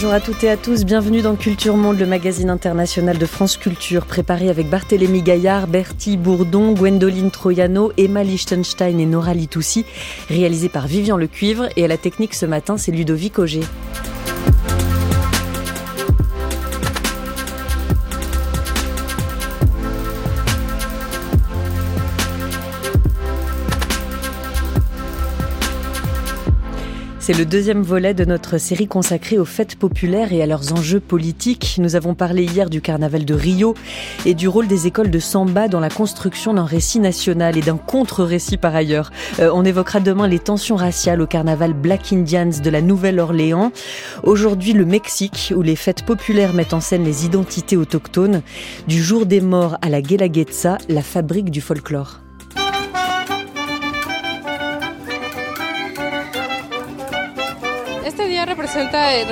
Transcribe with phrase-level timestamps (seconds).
[0.00, 3.58] Bonjour à toutes et à tous, bienvenue dans Culture Monde, le magazine international de France
[3.58, 9.84] Culture, préparé avec Barthélémy Gaillard, Bertie Bourdon, Gwendoline Troyano, Emma Lichtenstein et Nora Litoussi,
[10.30, 11.68] réalisé par Vivian Lecuivre.
[11.76, 13.60] Et à la technique ce matin c'est Ludovic Auger.
[27.22, 31.00] C'est le deuxième volet de notre série consacrée aux fêtes populaires et à leurs enjeux
[31.00, 31.76] politiques.
[31.78, 33.74] Nous avons parlé hier du carnaval de Rio
[34.24, 37.76] et du rôle des écoles de samba dans la construction d'un récit national et d'un
[37.76, 39.10] contre-récit par ailleurs.
[39.38, 43.70] Euh, on évoquera demain les tensions raciales au carnaval Black Indians de la Nouvelle-Orléans.
[44.22, 48.40] Aujourd'hui, le Mexique, où les fêtes populaires mettent en scène les identités autochtones.
[48.88, 52.20] Du jour des morts à la Guelaguetza, la fabrique du folklore.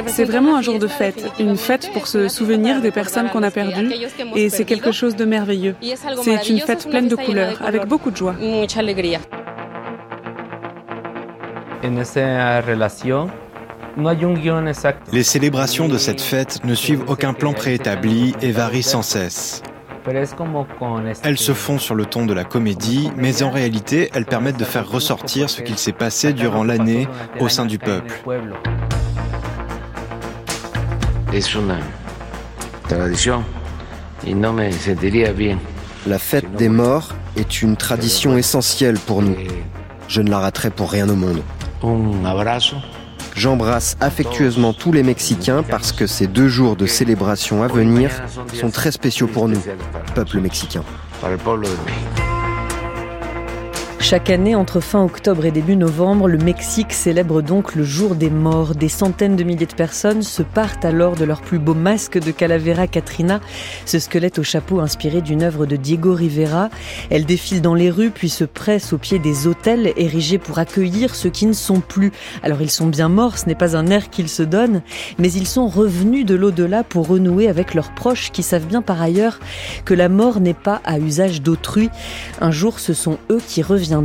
[0.07, 3.53] C'est vraiment un jour de fête, une fête pour se souvenir des personnes qu'on a
[3.53, 3.93] perdues
[4.35, 5.77] et c'est quelque chose de merveilleux.
[6.23, 8.35] C'est une fête pleine de couleurs, avec beaucoup de joie.
[15.13, 19.63] Les célébrations de cette fête ne suivent aucun plan préétabli et varient sans cesse.
[21.23, 24.65] Elles se font sur le ton de la comédie, mais en réalité, elles permettent de
[24.65, 27.07] faire ressortir ce qu'il s'est passé durant l'année
[27.41, 28.15] au sein du peuple.
[36.07, 39.37] La fête des morts est une tradition essentielle pour nous.
[40.09, 41.43] Je ne la raterai pour rien au monde.
[43.35, 48.11] J'embrasse affectueusement tous les Mexicains parce que ces deux jours de célébration à venir
[48.55, 49.63] sont très spéciaux pour nous,
[50.15, 50.83] peuple mexicain.
[54.09, 58.31] Chaque année, entre fin octobre et début novembre, le Mexique célèbre donc le jour des
[58.31, 58.75] morts.
[58.75, 62.31] Des centaines de milliers de personnes se partent alors de leur plus beau masque de
[62.31, 63.39] Calavera Catrina,
[63.85, 66.71] ce squelette au chapeau inspiré d'une œuvre de Diego Rivera.
[67.11, 71.15] Elles défilent dans les rues puis se pressent au pied des hôtels érigés pour accueillir
[71.15, 72.11] ceux qui ne sont plus.
[72.43, 74.81] Alors ils sont bien morts, ce n'est pas un air qu'ils se donnent,
[75.19, 79.03] mais ils sont revenus de l'au-delà pour renouer avec leurs proches qui savent bien par
[79.03, 79.39] ailleurs
[79.85, 81.91] que la mort n'est pas à usage d'autrui.
[82.41, 83.98] Un jour, ce sont eux qui reviennent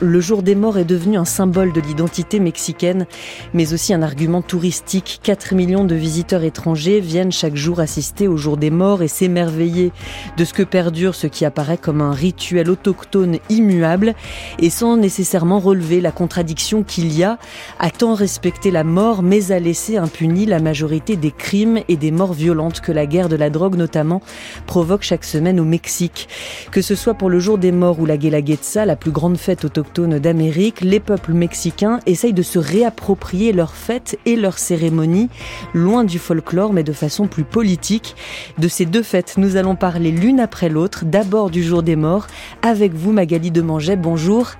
[0.00, 3.06] le jour des morts est devenu un symbole de l'identité mexicaine,
[3.54, 5.20] mais aussi un argument touristique.
[5.22, 9.92] 4 millions de visiteurs étrangers viennent chaque jour assister au jour des morts et s'émerveiller
[10.36, 14.14] de ce que perdure ce qui apparaît comme un rituel autochtone immuable
[14.58, 17.38] et sans nécessairement relever la contradiction qu'il y a
[17.78, 22.10] à tant respecter la mort mais à laisser impunie la majorité des crimes et des
[22.10, 24.20] morts violentes que la guerre de la drogue notamment
[24.66, 26.28] provoque chaque semaine au Mexique.
[26.70, 29.64] Que ce soit pour le jour des morts ou la Guelaguetza, la plus grande fêtes
[29.64, 35.30] autochtones d'Amérique, les peuples mexicains essayent de se réapproprier leurs fêtes et leurs cérémonies,
[35.72, 38.14] loin du folklore mais de façon plus politique.
[38.58, 42.26] De ces deux fêtes, nous allons parler l'une après l'autre, d'abord du jour des morts,
[42.60, 44.50] avec vous Magali Demanget, bonjour.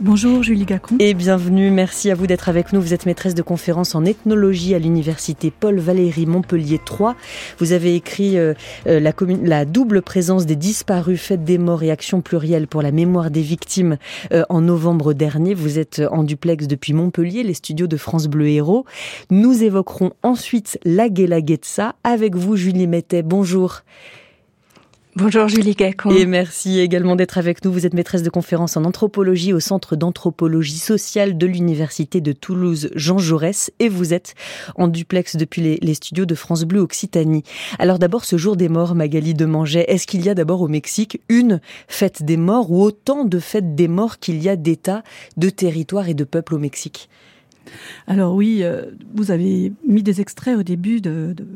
[0.00, 0.96] Bonjour Julie Gacon.
[0.98, 2.80] Et bienvenue, merci à vous d'être avec nous.
[2.80, 7.14] Vous êtes maîtresse de conférence en ethnologie à l'université Paul Valéry Montpellier 3.
[7.58, 8.54] Vous avez écrit euh,
[8.88, 9.12] euh, la,
[9.44, 13.42] la, double présence des disparus, fête des morts et action plurielle pour la mémoire des
[13.42, 13.96] victimes
[14.32, 15.54] euh, en novembre dernier.
[15.54, 18.86] Vous êtes en duplex depuis Montpellier, les studios de France Bleu Héros.
[19.30, 23.22] Nous évoquerons ensuite la Guelaguetza avec vous Julie Mettet.
[23.22, 23.82] Bonjour.
[25.16, 26.10] Bonjour Julie Gacon.
[26.10, 27.72] Et merci également d'être avec nous.
[27.72, 32.90] Vous êtes maîtresse de conférence en anthropologie au Centre d'anthropologie sociale de l'Université de Toulouse
[32.96, 34.34] Jean Jaurès et vous êtes
[34.74, 37.44] en duplex depuis les, les studios de France Bleu Occitanie.
[37.78, 40.68] Alors d'abord ce jour des morts, Magali de Manget, est-ce qu'il y a d'abord au
[40.68, 45.04] Mexique une fête des morts ou autant de fêtes des morts qu'il y a d'États,
[45.36, 47.08] de territoires et de peuples au Mexique?
[48.08, 51.46] Alors oui, euh, vous avez mis des extraits au début de, de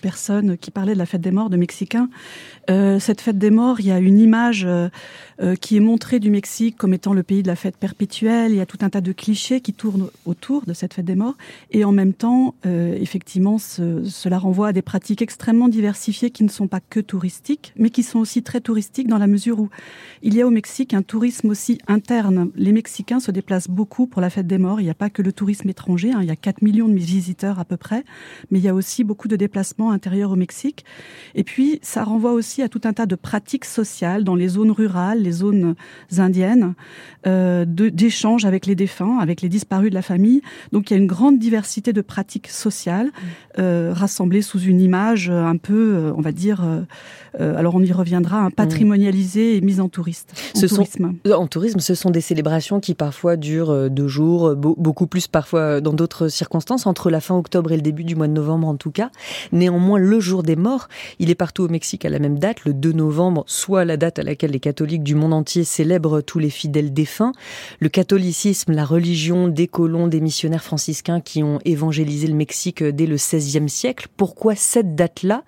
[0.00, 2.08] personnes qui parlaient de la fête des morts de Mexicains.
[2.70, 4.88] Euh, cette fête des morts, il y a une image euh,
[5.42, 8.52] euh, qui est montrée du Mexique comme étant le pays de la fête perpétuelle.
[8.52, 11.14] Il y a tout un tas de clichés qui tournent autour de cette fête des
[11.14, 11.36] morts.
[11.70, 16.68] Et en même temps, effectivement, cela renvoie à des pratiques extrêmement diversifiées qui ne sont
[16.68, 19.70] pas que touristiques, mais qui sont aussi très touristiques dans la mesure où
[20.22, 22.50] il y a au Mexique un tourisme aussi interne.
[22.54, 24.80] Les Mexicains se déplacent beaucoup pour la fête des morts.
[24.80, 26.12] Il n'y a pas que le tourisme étranger.
[26.12, 26.20] Hein.
[26.22, 28.04] Il y a 4 millions de visiteurs à peu près,
[28.50, 30.84] mais il y a aussi beaucoup de déplacements déplacement intérieur au Mexique.
[31.34, 34.70] Et puis, ça renvoie aussi à tout un tas de pratiques sociales dans les zones
[34.70, 35.74] rurales, les zones
[36.18, 36.74] indiennes,
[37.26, 40.42] euh, d'échanges avec les défunts, avec les disparus de la famille.
[40.72, 43.60] Donc, il y a une grande diversité de pratiques sociales mmh.
[43.60, 46.82] euh, rassemblées sous une image un peu, euh, on va dire, euh,
[47.40, 51.14] euh, alors on y reviendra, un patrimonialisé et mise en touriste, en tourisme.
[51.32, 55.92] en tourisme, ce sont des célébrations qui parfois durent deux jours, beaucoup plus parfois dans
[55.92, 58.90] d'autres circonstances, entre la fin octobre et le début du mois de novembre en tout
[58.90, 59.10] cas.
[59.54, 60.88] Néanmoins, le jour des morts,
[61.20, 64.18] il est partout au Mexique à la même date, le 2 novembre, soit la date
[64.18, 67.30] à laquelle les catholiques du monde entier célèbrent tous les fidèles défunts.
[67.78, 73.06] Le catholicisme, la religion des colons, des missionnaires franciscains qui ont évangélisé le Mexique dès
[73.06, 74.08] le XVIe siècle.
[74.16, 75.44] Pourquoi cette date-là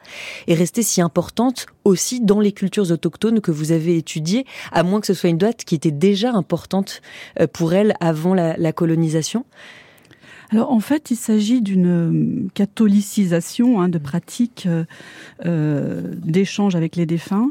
[0.46, 5.00] est restée si importante aussi dans les cultures autochtones que vous avez étudiées, à moins
[5.00, 7.00] que ce soit une date qui était déjà importante
[7.40, 9.44] euh, pour elles avant la, colonisation?
[10.50, 14.84] Alors en fait, il s'agit d'une euh, catholicisation hein, de pratiques euh,
[15.44, 17.50] euh d'échange avec les défunts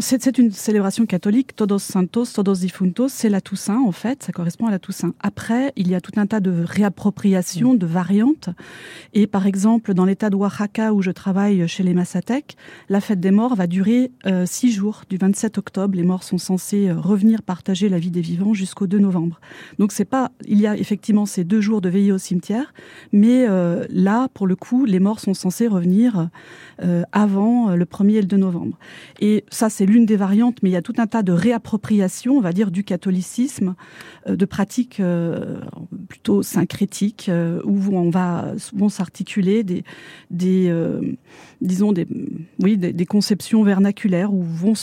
[0.00, 4.66] c'est une célébration catholique, Todos Santos, Todos Difuntos, c'est la Toussaint en fait, ça correspond
[4.66, 5.14] à la Toussaint.
[5.20, 8.50] Après, il y a tout un tas de réappropriations, de variantes.
[9.12, 12.56] Et par exemple, dans l'état de Oaxaca où je travaille chez les Massatec,
[12.88, 15.02] la fête des morts va durer euh, six jours.
[15.08, 18.86] Du 27 octobre, les morts sont censés euh, revenir partager la vie des vivants jusqu'au
[18.86, 19.40] 2 novembre.
[19.78, 22.74] Donc c'est pas, il y a effectivement ces deux jours de veillée au cimetière,
[23.12, 26.28] mais euh, là, pour le coup, les morts sont censés revenir
[27.12, 28.76] avant le 1er et le 2 novembre.
[29.70, 32.52] C'est l'une des variantes, mais il y a tout un tas de réappropriations, on va
[32.52, 33.74] dire, du catholicisme,
[34.28, 35.60] euh, de pratiques euh,
[36.08, 39.84] plutôt syncrétiques, euh, où on va vont s'articuler des,
[40.30, 40.72] des
[41.60, 41.92] disons
[42.60, 44.74] oui, des, conceptions vernaculaires où vont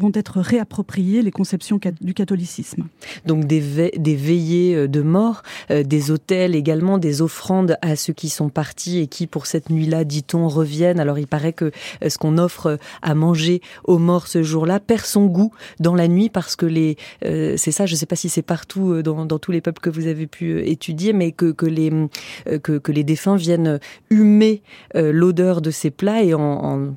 [0.00, 2.88] vont être réappropriées les conceptions du catholicisme.
[3.26, 8.98] Donc des, veillées de mort, des hôtels également, des offrandes à ceux qui sont partis
[8.98, 11.00] et qui pour cette nuit-là, dit-on, reviennent.
[11.00, 11.70] Alors il paraît que
[12.06, 16.28] ce qu'on offre à manger aux morts ce jour-là perd son goût dans la nuit
[16.28, 19.38] parce que les, euh, c'est ça, je ne sais pas si c'est partout euh, dans,
[19.38, 21.90] tous les peuples que vous avez pu euh, étudier, mais que, les
[22.62, 23.78] que, les défunts viennent
[24.10, 24.62] humer
[24.94, 26.94] l'odeur de ces plats et en,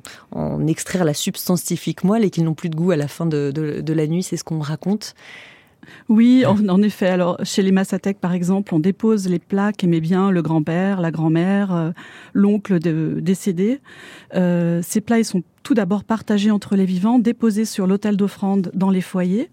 [0.66, 3.50] extraire la substance typique moelle et qu'ils n'ont plus de goût à la fin de,
[3.52, 4.22] de la nuit.
[4.22, 5.14] C'est ce qu'on raconte.
[6.08, 7.08] Oui, en, effet.
[7.08, 11.10] Alors, chez les Massatec, par exemple, on dépose les plats qu'aimait bien le grand-père, la
[11.10, 11.92] grand-mère,
[12.32, 12.78] l'oncle
[13.20, 13.80] décédé.
[14.32, 18.90] ces plats, ils sont tout d'abord partagés entre les vivants, déposés sur l'autel d'offrande dans
[18.90, 19.50] les foyers,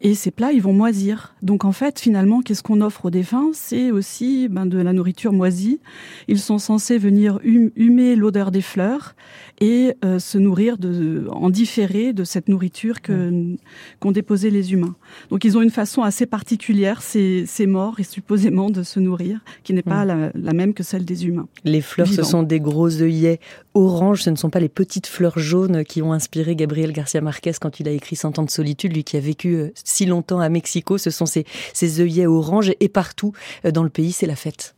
[0.00, 1.34] et ces plats, ils vont moisir.
[1.42, 3.50] Donc en fait, finalement, qu'est-ce qu'on offre aux défunts?
[3.52, 5.80] C'est aussi ben, de la nourriture moisie.
[6.28, 9.16] Ils sont censés venir hum, humer l'odeur des fleurs
[9.60, 13.56] et euh, se nourrir de, en différé de cette nourriture que
[13.98, 14.94] qu'ont déposé les humains.
[15.30, 19.40] Donc ils ont une façon assez particulière, ces, ces morts, et supposément de se nourrir,
[19.64, 21.48] qui n'est pas la, la, même que celle des humains.
[21.64, 23.40] Les fleurs, ce sont des gros œillets
[23.78, 27.52] orange, ce ne sont pas les petites fleurs jaunes qui ont inspiré Gabriel Garcia Marquez
[27.60, 30.40] quand il a écrit Cent ans de solitude, lui qui a vécu euh, si longtemps
[30.40, 30.98] à Mexico.
[30.98, 33.32] Ce sont ces, ces œillets orange et partout
[33.64, 34.74] euh, dans le pays, c'est la fête.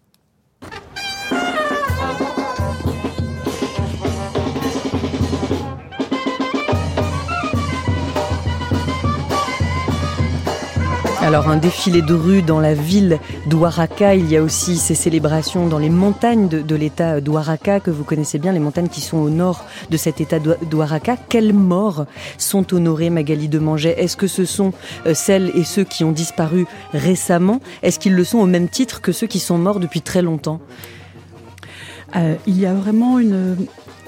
[11.31, 15.69] Alors un défilé de rue dans la ville d'Ouaraka, il y a aussi ces célébrations
[15.69, 19.31] dans les montagnes de, l'état d'Ouaraka que vous connaissez bien, les montagnes qui sont au
[19.31, 21.17] nord de cet état d'Ouaraka.
[21.29, 22.07] Quelles morts
[22.37, 24.73] sont honorées, Magali de Manget Est-ce que ce sont
[25.07, 27.61] euh, celles et ceux qui ont disparu récemment?
[27.85, 30.61] Est-ce qu'ils le sont au même titre que ceux qui sont morts depuis très longtemps?
[32.17, 33.57] Euh, Il y a vraiment une,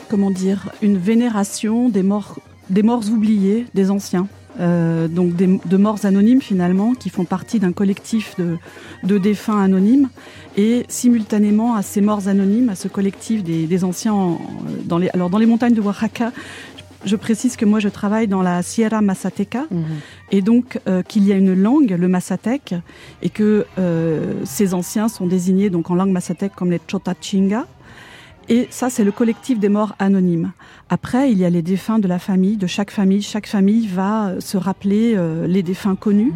[0.08, 4.26] comment dire, une vénération des morts, des morts oubliés, des anciens.
[4.60, 8.36] Euh, donc de morts anonymes finalement, qui font partie d'un collectif
[9.02, 10.08] de, défunts anonymes.
[10.56, 14.38] Et simultanément à ces morts anonymes, à ce collectif des, anciens,
[14.84, 16.32] dans les, alors dans les montagnes de Oaxaca,
[17.04, 19.84] je précise que moi je travaille dans la Sierra Mazateca mhm.
[20.30, 22.74] et donc euh, qu'il y a une langue, le Mazatec,
[23.22, 27.66] et que euh, ces anciens sont désignés donc en langue Mazatec comme les Chotachinga.
[28.48, 30.52] Et ça, c'est le collectif des morts anonymes.
[30.88, 33.22] Après, il y a les défunts de la famille, de chaque famille.
[33.22, 36.32] Chaque famille va euh, se rappeler euh, les défunts connus.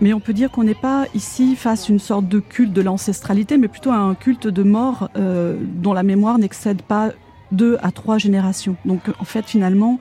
[0.00, 2.80] Mais on peut dire qu'on n'est pas ici face à une sorte de culte de
[2.80, 7.10] l'ancestralité, mais plutôt à un culte de mort euh, dont la mémoire n'excède pas
[7.52, 8.76] deux à trois générations.
[8.84, 10.00] Donc, en fait, finalement,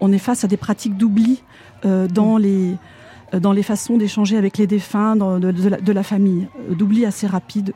[0.00, 1.42] on est face à des pratiques d'oubli
[1.84, 2.74] dans les
[3.32, 7.74] dans les façons d'échanger avec les défunts de, la, famille, d'oubli assez rapide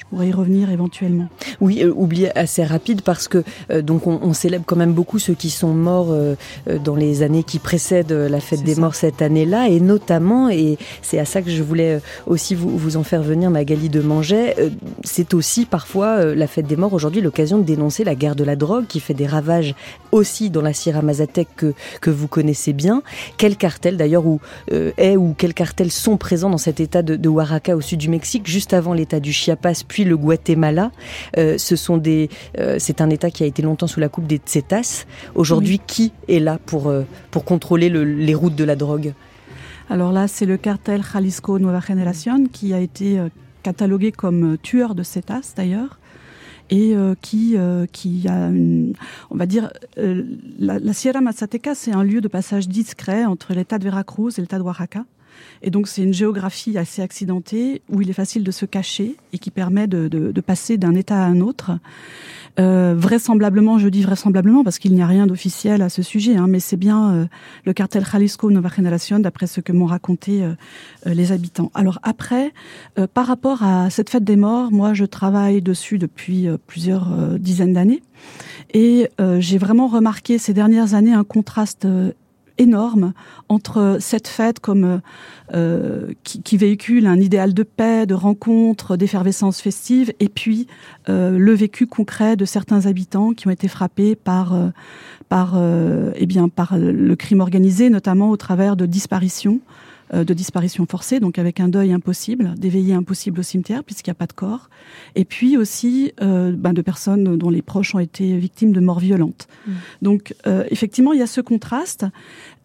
[0.00, 1.28] je pourrais y revenir éventuellement.
[1.60, 5.34] Oui, euh, oublié assez rapide parce que euh, donc on, célèbre quand même beaucoup ceux
[5.34, 6.36] qui sont morts euh,
[6.82, 11.18] dans les années qui précèdent la fête des morts cette année-là et notamment et c'est
[11.18, 14.56] à ça que je voulais aussi vous, vous en faire venir Magali de Manget,
[15.04, 18.56] c'est aussi parfois la fête des morts aujourd'hui l'occasion de dénoncer la guerre de la
[18.56, 19.74] drogue qui fait des ravages
[20.12, 23.02] aussi dans la Sierra Mazatec que que vous connaissez bien.
[23.36, 24.40] Quel cartel d'ailleurs ou
[24.70, 28.08] est ou quels cartels sont présents dans cet état de, de Oaxaca au sud du
[28.08, 30.92] Mexique juste avant l'état du Chiapas puis le Guatemala.
[31.36, 34.28] Euh, ce sont des, euh, c'est un État qui a été longtemps sous la coupe
[34.28, 35.04] des Tsetas.
[35.34, 39.14] Aujourd'hui, qui est là pour, euh, pour contrôler les routes de la drogue?
[39.90, 43.20] Alors là, c'est le cartel Jalisco Nueva Generación qui a été
[43.64, 45.98] catalogué comme tueur de Cetas d'ailleurs
[46.70, 47.56] et qui,
[47.90, 48.92] qui a une,
[49.30, 53.78] on va dire, la, la, Sierra Mazateca, c'est un lieu de passage discret entre l'État
[53.78, 55.04] de Veracruz et l'État de Oaxaca.
[55.62, 59.38] Et donc c'est une géographie assez accidentée où il est facile de se cacher et
[59.38, 61.72] qui permet de, passer d'un état à un autre.
[62.58, 66.46] Euh, vraisemblablement, je dis vraisemblablement parce qu'il n'y a rien d'officiel à ce sujet, hein,
[66.48, 67.26] mais c'est bien euh,
[67.64, 70.54] le cartel Jalisco Nova Generación d'après ce que m'ont raconté euh,
[71.06, 71.70] les habitants.
[71.74, 72.52] Alors après,
[73.14, 77.08] par rapport à cette fête des morts, moi je travaille dessus depuis plusieurs
[77.38, 78.02] dizaines d'années
[78.74, 79.08] et
[79.38, 81.86] j'ai vraiment remarqué ces dernières années un contraste
[82.60, 83.12] énorme
[83.48, 85.00] entre cette fête comme
[85.54, 90.66] euh, qui, véhicule un idéal de paix, de rencontre, d'effervescence festive, et puis
[91.08, 94.68] euh, le vécu concret de certains habitants qui ont été frappés par euh,
[95.32, 99.60] euh, eh bien par le crime organisé, notamment au travers de disparitions
[100.12, 104.14] de disparition forcée, donc avec un deuil impossible, d'éveiller impossible au cimetière puisqu'il n'y a
[104.16, 104.68] pas de corps,
[105.14, 109.00] et puis aussi euh, ben, de personnes dont les proches ont été victimes de morts
[109.00, 109.48] violentes.
[109.66, 109.72] Mmh.
[110.02, 112.06] Donc euh, effectivement, il y a ce contraste.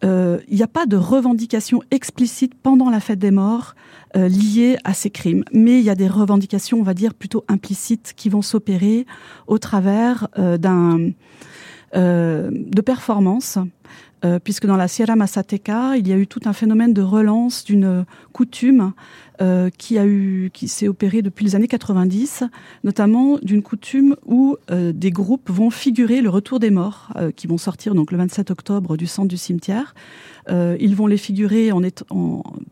[0.04, 3.74] Euh, il n'y a pas de revendication explicite pendant la fête des morts
[4.16, 7.44] euh, liée à ces crimes, mais il y a des revendications, on va dire, plutôt
[7.48, 9.06] implicites qui vont s'opérer
[9.46, 11.12] au travers euh, d'un
[11.94, 13.58] de performances
[14.24, 17.64] euh, puisque dans la Sierra Mazateca, il y a eu tout un phénomène de relance
[17.64, 18.92] d'une coutume
[19.42, 22.44] euh, qui s'est opérée depuis les années 90,
[22.82, 27.58] notamment d'une coutume où euh, des groupes vont figurer le retour des morts, qui vont
[27.58, 29.94] sortir donc le 27 octobre du centre du cimetière.
[30.48, 31.70] Ils vont les figurer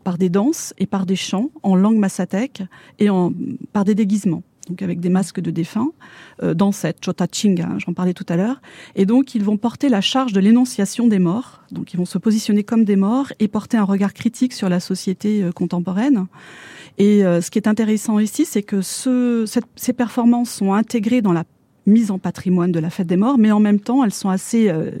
[0.03, 2.63] par des danses et par des chants en langue mazatèque
[2.99, 3.09] et
[3.73, 5.91] par des déguisements donc avec des masques de défunts,
[6.43, 8.61] euh, dans cette Chota Chinga, hein, j'en parlais tout à l'heure.
[8.95, 11.61] Et donc, ils vont porter la charge de l'énonciation des morts.
[11.71, 14.79] Donc, ils vont se positionner comme des morts et porter un regard critique sur la
[14.79, 16.27] société euh, contemporaine.
[16.97, 21.21] Et euh, ce qui est intéressant ici, c'est que ce, cette, ces performances sont intégrées
[21.21, 21.43] dans la
[21.85, 24.69] mise en patrimoine de la fête des morts, mais en même temps, elles sont assez,
[24.69, 24.91] euh,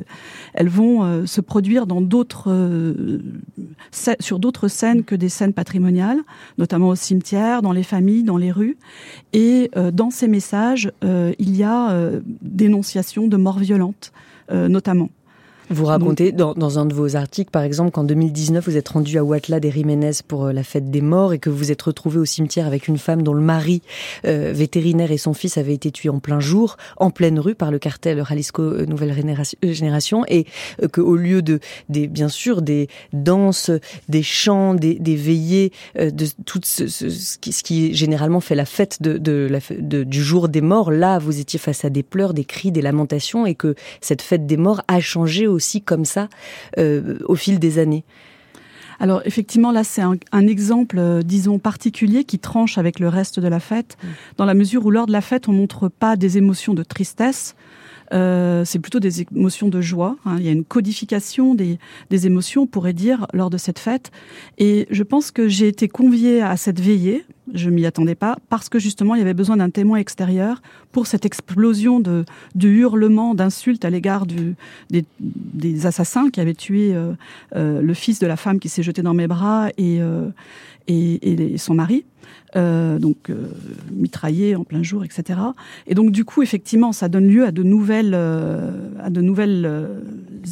[0.53, 3.19] elles vont euh, se produire dans d'autres, euh,
[4.19, 6.19] sur d'autres scènes que des scènes patrimoniales,
[6.57, 8.77] notamment au cimetière, dans les familles, dans les rues.
[9.33, 12.11] Et dans ces messages, il y a
[12.41, 14.11] dénonciation de morts violentes,
[14.51, 15.09] notamment.
[15.69, 19.17] Vous racontez dans, dans, un de vos articles, par exemple, qu'en 2019, vous êtes rendu
[19.17, 22.19] à Huatla des Jiménez pour euh, la fête des morts et que vous êtes retrouvé
[22.19, 23.81] au cimetière avec une femme dont le mari
[24.25, 27.71] euh, vétérinaire et son fils avaient été tués en plein jour, en pleine rue par
[27.71, 29.13] le cartel Jalisco euh, Nouvelle
[29.63, 30.45] Génération et
[30.83, 33.71] euh, qu'au lieu de, des, bien sûr, des danses,
[34.09, 38.39] des chants, des, des veillées, euh, de tout ce, ce, ce, qui, ce qui généralement
[38.39, 41.85] fait la fête de, de la, de, du jour des morts, là, vous étiez face
[41.85, 45.47] à des pleurs, des cris, des lamentations et que cette fête des morts a changé
[45.55, 46.29] aussi comme ça
[46.77, 48.03] euh, au fil des années
[48.97, 53.41] alors effectivement, là, c'est un, un, exemple, euh, disons, particulier qui tranche avec le reste
[53.41, 54.07] de la fête, mmh.
[54.37, 57.55] dans la mesure où lors de la fête, on montre pas des émotions de tristesse,
[58.13, 60.17] euh, c'est plutôt des émotions de joie.
[60.25, 60.35] Hein.
[60.39, 64.11] Il y a une codification des, des émotions, on pourrait dire, lors de cette fête.
[64.57, 68.69] Et je pense que j'ai été conviée à cette veillée, je m'y attendais pas, parce
[68.69, 70.61] que justement, il y avait besoin d'un témoin extérieur
[70.91, 72.25] pour cette explosion de,
[72.55, 74.55] de hurlements, d'insultes à l'égard des,
[75.19, 77.13] des assassins qui avaient tué euh,
[77.55, 80.29] euh, le fils de la femme qui s'est jeté dans mes bras et, euh,
[80.87, 82.05] et, et son mari
[82.55, 83.47] euh, donc euh,
[83.91, 85.39] mitraillés en plein jour, etc.
[85.87, 89.65] Et donc du coup, effectivement, ça donne lieu à de nouvelles, euh, à de nouvelles
[89.65, 89.99] euh,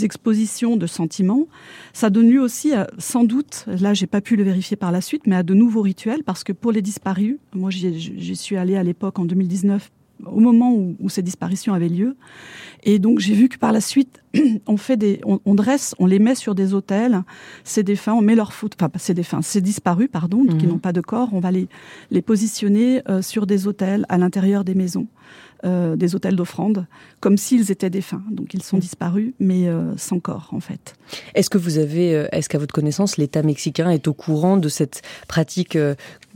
[0.01, 1.47] expositions de sentiments.
[1.93, 5.01] Ça donne lieu aussi, à, sans doute, là, j'ai pas pu le vérifier par la
[5.01, 8.75] suite, mais à de nouveaux rituels, parce que pour les disparus, moi, j'y suis allée
[8.75, 9.89] à l'époque en 2019
[10.25, 12.15] au moment où, où ces disparitions avaient lieu.
[12.83, 14.21] Et donc j'ai vu que par la suite,
[14.67, 17.23] on fait des, on, on, dresse, on les met sur des hôtels,
[17.63, 20.57] ces défunts, on met leurs photos, enfin ces défunts, ces disparus, pardon, mmh.
[20.57, 21.67] qui n'ont pas de corps, on va les,
[22.11, 25.07] les positionner euh, sur des hôtels à l'intérieur des maisons.
[25.65, 26.87] Euh, des hôtels d'offrande,
[27.21, 28.23] comme s'ils étaient défunts.
[28.29, 28.81] Donc ils sont mm.
[28.81, 30.95] disparus, mais euh, sans corps en fait.
[31.35, 34.67] Est-ce que vous avez, euh, est-ce qu'à votre connaissance, l'État mexicain est au courant de
[34.67, 35.77] cette pratique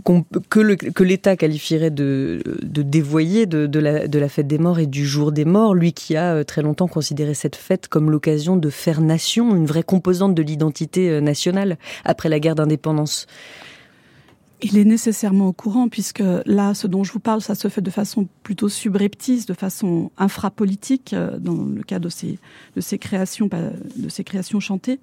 [0.05, 5.05] que l'État qualifierait de, de dévoyée de, la, de la fête des morts et du
[5.05, 9.01] jour des morts, lui qui a très longtemps considéré cette fête comme l'occasion de faire
[9.01, 13.27] nation, une vraie composante de l'identité nationale après la guerre d'indépendance?
[14.61, 17.81] Il est nécessairement au courant puisque là, ce dont je vous parle, ça se fait
[17.81, 22.39] de façon plutôt subreptice, de façon infrapolitique euh, dans le cas de ces
[22.75, 23.49] de ces créations
[23.95, 24.99] de ces créations chantées.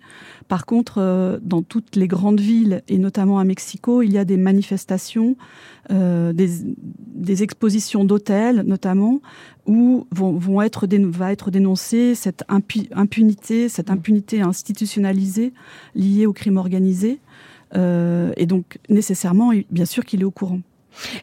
[0.48, 4.24] Par contre, euh, dans toutes les grandes villes et notamment à Mexico, il y a
[4.24, 5.36] des manifestations,
[5.92, 6.48] euh, des,
[7.14, 9.20] des expositions d'hôtels notamment
[9.66, 15.52] où vont, vont être va être dénoncée cette impunité, cette impunité institutionnalisée
[15.94, 17.20] liée au crime organisé.
[17.76, 20.60] Euh, et donc, nécessairement, bien sûr qu'il est au courant.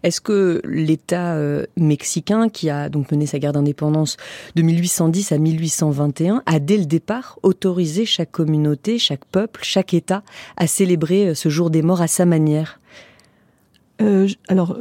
[0.04, 4.18] Est-ce que l'État euh, mexicain, qui a donc mené sa guerre d'indépendance
[4.56, 10.24] de 1810 à 1821, a dès le départ autorisé chaque communauté, chaque peuple, chaque État
[10.58, 12.80] à célébrer euh, ce jour des morts à sa manière?
[14.48, 14.80] Alors,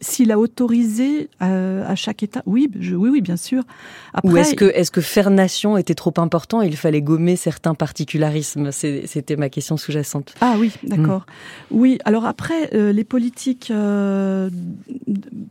[0.00, 3.62] s'il a autorisé euh, à, chaque État, oui, oui, oui, bien sûr.
[4.22, 8.72] Ou est-ce que, faire nation était trop important et il fallait gommer certains particularismes?
[8.72, 10.34] C'était ma question sous-jacente.
[10.40, 11.26] Ah oui, d'accord.
[11.70, 11.76] Mm.
[11.76, 14.50] Oui, alors après, euh, les politiques euh,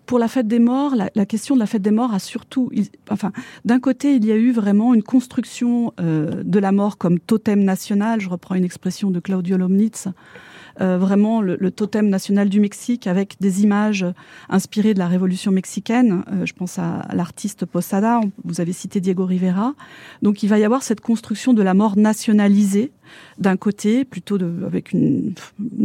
[0.05, 2.71] pour la fête des morts, la, question de la fête des morts a surtout,
[3.09, 3.31] enfin,
[3.65, 8.21] d'un côté, il y a eu vraiment une construction de la mort comme totem national.
[8.21, 10.07] Je reprends une expression de Claudio Lomnitz.
[10.81, 14.05] Euh, vraiment le, totem national du Mexique avec des images
[14.49, 16.23] inspirées de la Révolution mexicaine.
[16.31, 19.75] Euh, je pense à, l'artiste Posada, vous avez cité Diego Rivera.
[20.23, 22.91] Donc il va y avoir cette construction de la mort nationalisée
[23.37, 25.35] d'un côté, plutôt de, avec une,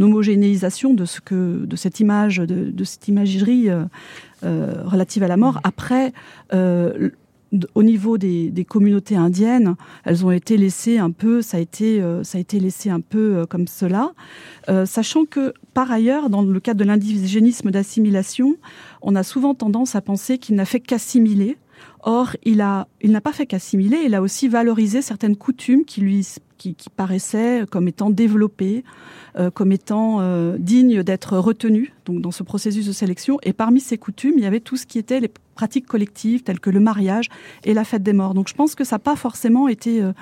[0.00, 5.60] homogénéisation de ce que de cette image, de, cette imagerie euh, relative à la mort.
[5.64, 6.12] Après,
[7.74, 12.22] au niveau des, communautés indiennes, elles ont été laissées un peu, ça a été, euh,
[12.22, 14.12] ça a été laissé un peu euh, comme cela,
[14.68, 18.56] euh, sachant que par ailleurs, dans le cadre de l'indigénisme d'assimilation,
[19.00, 21.56] on a souvent tendance à penser qu'il n'a fait qu'assimiler.
[22.02, 26.00] Or, il a, il n'a pas fait qu'assimiler, il a aussi valorisé certaines coutumes qui
[26.00, 26.26] lui,
[26.56, 28.82] qui, qui paraissaient comme étant développées,
[29.54, 30.20] comme étant
[30.58, 33.38] dignes d'être retenues donc dans ce processus de sélection.
[33.44, 36.60] Et parmi ces coutumes, il y avait tout ce qui était les pratiques collectives telles
[36.60, 37.26] que le mariage
[37.64, 38.32] et la fête des morts.
[38.32, 40.12] Donc je pense que ça n'a pas forcément été euh,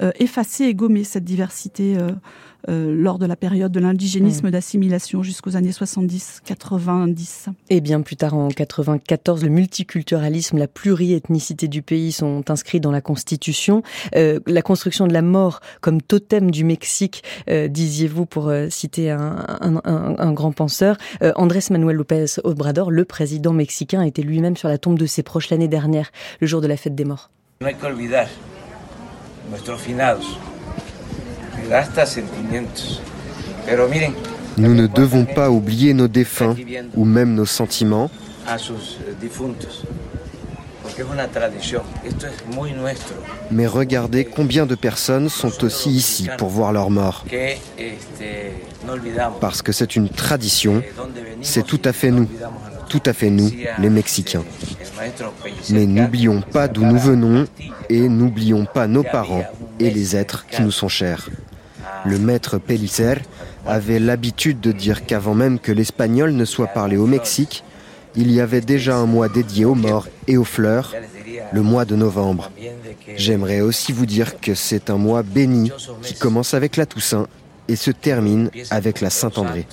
[0.00, 4.50] euh, effacé et gommé cette diversité euh, lors de la période de l'indigénisme mmh.
[4.52, 7.48] d'assimilation jusqu'aux années 70-90.
[7.70, 12.92] Et bien plus tard, en 94, le multiculturalisme, la pluriethnicité du pays sont inscrits dans
[12.92, 13.82] la Constitution.
[14.14, 19.44] la construction de la mort comme totem du Mexique, disiez-vous pour citer un,
[19.84, 20.96] un grand penseur.
[21.34, 25.48] Andrés Manuel López Obrador, le président mexicain, était lui-même sur la tombe de ses proches
[25.48, 27.30] l'année dernière, le jour de la fête des morts.
[34.58, 36.54] Nous ne devons pas oublier nos défunts
[36.94, 38.10] ou même nos sentiments.
[43.50, 47.24] Mais regardez combien de personnes sont aussi ici pour voir leur mort.
[49.40, 50.82] Parce que c'est une tradition,
[51.40, 52.28] c'est tout à fait nous,
[52.88, 54.44] tout à fait nous, les Mexicains.
[55.70, 57.46] Mais n'oublions pas d'où nous venons
[57.88, 59.44] et n'oublions pas nos parents
[59.80, 61.28] et les êtres qui nous sont chers.
[62.04, 63.16] Le maître Pellicer
[63.66, 67.64] avait l'habitude de dire qu'avant même que l'espagnol ne soit parlé au Mexique,
[68.16, 70.94] il y avait déjà un mois dédié aux morts et aux fleurs,
[71.52, 72.50] le mois de novembre.
[73.16, 77.26] J'aimerais aussi vous dire que c'est un mois béni qui commence avec la Toussaint
[77.68, 79.66] et se termine avec la Saint-André.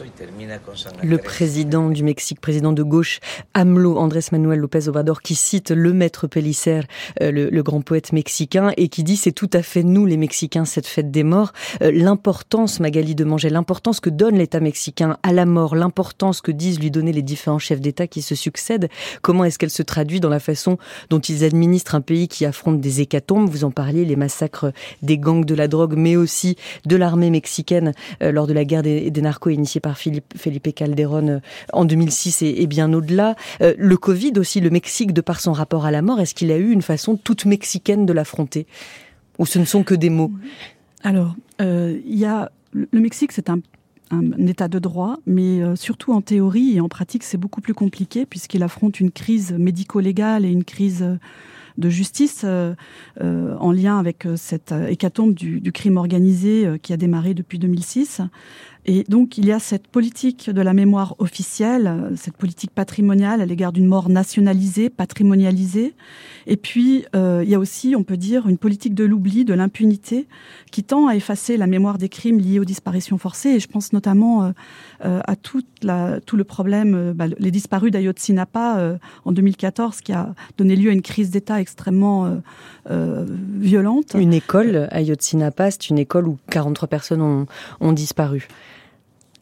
[1.03, 3.19] Le président du Mexique, président de gauche,
[3.53, 6.81] AMLO, Andrés Manuel López Obrador, qui cite le maître Pellicer,
[7.21, 10.65] euh, le, grand poète mexicain, et qui dit c'est tout à fait nous, les Mexicains,
[10.65, 11.53] cette fête des morts.
[11.81, 16.51] Euh, l'importance, Magali de Manger, l'importance que donne l'État mexicain à la mort, l'importance que
[16.51, 18.89] disent lui donner les différents chefs d'État qui se succèdent,
[19.21, 20.77] comment est-ce qu'elle se traduit dans la façon
[21.09, 23.49] dont ils administrent un pays qui affronte des hécatombes?
[23.49, 27.80] Vous en parliez, les massacres des gangs de la drogue, mais aussi de l'armée mexicaine
[28.21, 31.39] euh, lors de la guerre des, narcos initiée par Felipe Calderón euh,
[31.73, 33.35] en 2006 et, bien au-delà.
[33.61, 36.51] Euh, le Covid aussi, le Mexique, de par son rapport à la mort, est-ce qu'il
[36.51, 38.65] a eu une façon toute mexicaine de l'affronter?
[39.39, 40.31] Ou ce ne sont que des mots?
[41.03, 42.49] Alors, le
[42.93, 43.61] Mexique, c'est un,
[44.45, 48.61] état de droit, mais surtout en théorie et en pratique, c'est beaucoup plus compliqué puisqu'il
[48.61, 51.05] affronte une crise médico-légale et une crise
[51.77, 52.73] de justice euh,
[53.21, 58.21] euh, en lien avec euh, cette hécatombe du, crime organisé qui a démarré depuis 2006.
[58.85, 63.45] Et donc il y a cette politique de la mémoire officielle, cette politique patrimoniale à
[63.45, 65.93] l'égard d'une mort nationalisée, patrimonialisée.
[66.45, 70.27] Et puis il y a aussi, on peut dire, une politique de l'oubli, de l'impunité,
[70.71, 73.49] qui tend à effacer la mémoire des crimes liés aux disparitions forcées.
[73.49, 74.51] Et je pense notamment
[75.03, 80.75] à toute la, tout le problème, bah, les disparus d'Ayotzinapa en 2014, qui a donné
[80.75, 82.41] lieu à une crise d'État extrêmement
[82.87, 84.15] violente.
[84.17, 87.47] Une école, Ayotzinapa, c'est une école où 43 personnes ont,
[87.79, 88.47] ont disparu.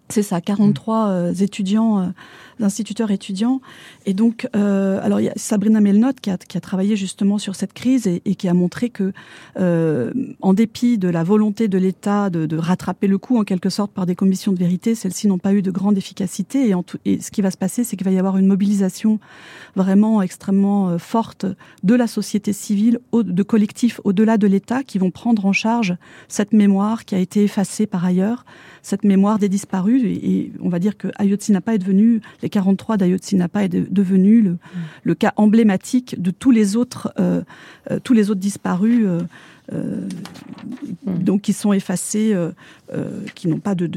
[0.10, 2.12] C'est ça, 43 euh, étudiants,
[2.60, 3.62] euh, instituteurs étudiants.
[4.06, 7.38] Et donc, euh, alors il y a Sabrina Melnot qui a, qui a, travaillé justement
[7.38, 9.12] sur cette crise et, et qui a montré que,
[9.60, 13.70] euh, en dépit de la volonté de l'État de, de, rattraper le coup en quelque
[13.70, 16.70] sorte par des commissions de vérité, celles-ci n'ont pas eu de grande efficacité.
[16.70, 18.48] Et, en tout, et ce qui va se passer, c'est qu'il va y avoir une
[18.48, 19.20] mobilisation
[19.76, 21.46] vraiment extrêmement forte
[21.84, 25.96] de la société civile, de collectifs au-delà de l'État, qui vont prendre en charge
[26.28, 28.46] cette mémoire qui a été effacée par ailleurs
[28.82, 30.04] cette mémoire des disparus.
[30.04, 34.58] Et, on va dire que Ayotzinapa est devenu, les 43 d'Ayotzinapa est devenu le, mm.
[35.04, 37.42] le, cas emblématique de tous les autres, euh,
[37.92, 39.08] euh, tous les autres disparus.
[39.74, 40.08] Euh,
[41.06, 42.52] donc qui sont effacés, euh,
[42.94, 43.90] euh, qui n'ont pas de,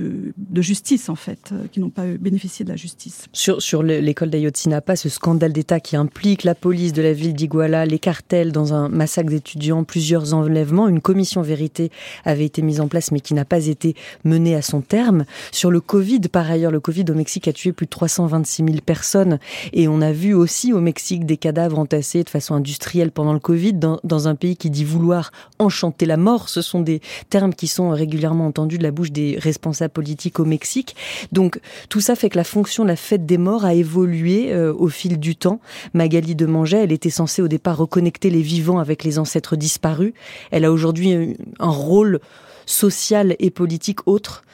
[0.56, 3.26] justice en fait, qui n'ont pas bénéficié de la justice.
[3.32, 7.86] Sur, sur l'école d'Ayotzinapa, ce scandale d'État qui implique la police de la ville d'Iguala,
[7.86, 11.90] les cartels dans un massacre d'étudiants, plusieurs enlèvements, une commission vérité
[12.24, 15.24] avait été mise en place mais qui n'a pas été menée à son terme.
[15.52, 18.76] Sur le Covid, par ailleurs, le Covid au Mexique a tué plus de 326 000
[18.84, 19.38] personnes
[19.72, 23.40] et on a vu aussi au Mexique des cadavres entassés de façon industrielle pendant le
[23.40, 25.30] Covid dans, dans un pays qui dit vouloir
[25.62, 26.48] enchanter la mort.
[26.48, 30.44] Ce sont des termes qui sont régulièrement entendus de la bouche des responsables politiques au
[30.44, 30.96] Mexique.
[31.32, 34.72] Donc tout ça fait que la fonction de la fête des morts a évolué euh,
[34.74, 35.60] au fil du temps.
[35.94, 40.12] Magali de elle était censée au départ reconnecter les vivants avec les ancêtres disparus.
[40.50, 42.20] Elle a aujourd'hui un rôle
[42.66, 44.44] social et politique autre.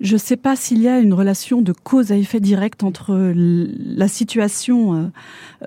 [0.00, 3.32] Je ne sais pas s'il y a une relation de cause à effet direct entre
[3.34, 5.06] la situation euh,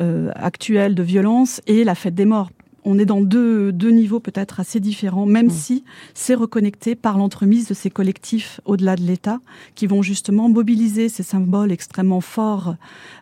[0.02, 2.50] euh, actuelle de violence et la fête des morts
[2.86, 5.52] on est dans deux, deux niveaux peut-être assez différents, même mmh.
[5.52, 9.40] si c'est reconnecté par l'entremise de ces collectifs au-delà de l'État,
[9.76, 12.76] qui vont justement mobiliser ces symboles extrêmement forts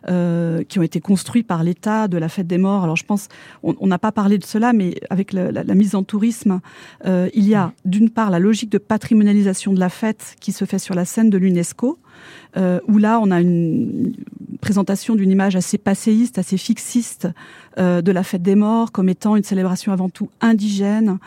[0.08, 2.84] euh, qui ont été construits par l'État de la fête des morts.
[2.84, 3.28] Alors je pense,
[3.62, 6.60] on n'a pas parlé de cela, mais avec la, la, la mise en tourisme,
[7.06, 7.72] euh, il y a mmh.
[7.84, 11.30] d'une part la logique de patrimonialisation de la fête qui se fait sur la scène
[11.30, 11.98] de l'UNESCO,
[12.56, 14.12] euh, où là on a une
[14.60, 17.28] présentation d'une image assez passéiste, assez fixiste
[17.78, 21.18] euh, de la fête des morts comme étant une célébration avant tout indigène,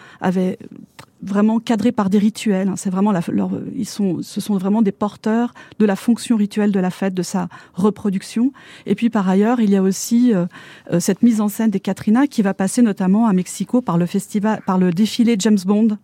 [1.21, 2.71] vraiment cadré par des rituels.
[2.75, 6.71] C'est vraiment la, leur, ils sont, ce sont vraiment des porteurs de la fonction rituelle
[6.71, 8.51] de la fête, de sa reproduction.
[8.85, 10.45] Et puis par ailleurs, il y a aussi euh,
[10.91, 14.05] euh cette mise en scène des Katrina qui va passer notamment à Mexico par le
[14.05, 15.97] festival, par le défilé James Bond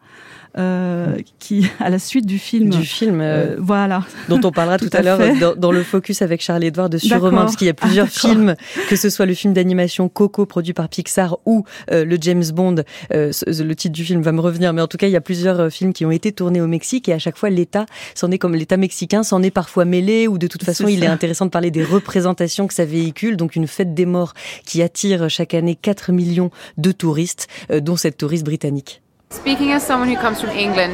[0.58, 2.70] euh, qui à la suite du film.
[2.70, 6.42] Du film, euh, voilà, dont on parlera tout, à, l'heure dans, dans, le focus avec
[6.42, 8.56] Charles Edouard de Surromain, parce qu'il y a plusieurs ah, films,
[8.90, 12.84] que ce soit le film d'animation Coco produit par Pixar ou euh, le James Bond.
[13.14, 15.22] Euh, le titre du film va me revenir, mais en tout cas, il y a
[15.22, 17.86] plusieurs euh, films qui ont été tournés au Mexique et à chaque fois, l'État
[18.16, 21.08] s'en est comme l'État mexicain s'en est parfois mêlé ou de toute façon, il est
[21.08, 23.38] intéressant de parler des représentations que ça véhicule.
[23.38, 24.34] Donc une fête des morts
[24.66, 29.02] qui attire chaque année 4 millions de touristes, dont cette touriste britannique.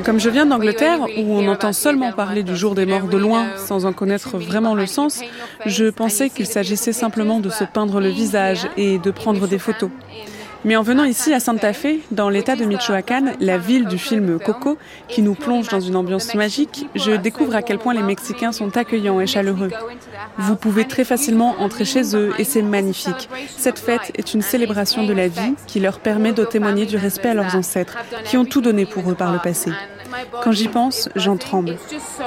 [0.06, 3.48] Comme je viens d'Angleterre, où on entend seulement parler du jour des morts de loin,
[3.58, 5.22] sans en connaître vraiment le sens,
[5.65, 9.89] je pensais qu'il s'agissait simplement de se peindre le visage et de prendre des photos.
[10.67, 14.38] Mais en venant ici à Santa Fe, dans l'état de Michoacán, la ville du film
[14.38, 14.77] Coco,
[15.08, 18.75] qui nous plonge dans une ambiance magique, je découvre à quel point les Mexicains sont
[18.75, 19.71] accueillants et chaleureux.
[20.38, 23.30] Vous pouvez très facilement entrer chez eux et c'est magnifique.
[23.56, 27.30] Cette fête est une célébration de la vie qui leur permet de témoigner du respect
[27.30, 29.71] à leurs ancêtres, qui ont tout donné pour eux par le passé.
[30.43, 31.77] Quand j'y pense, j'en tremble.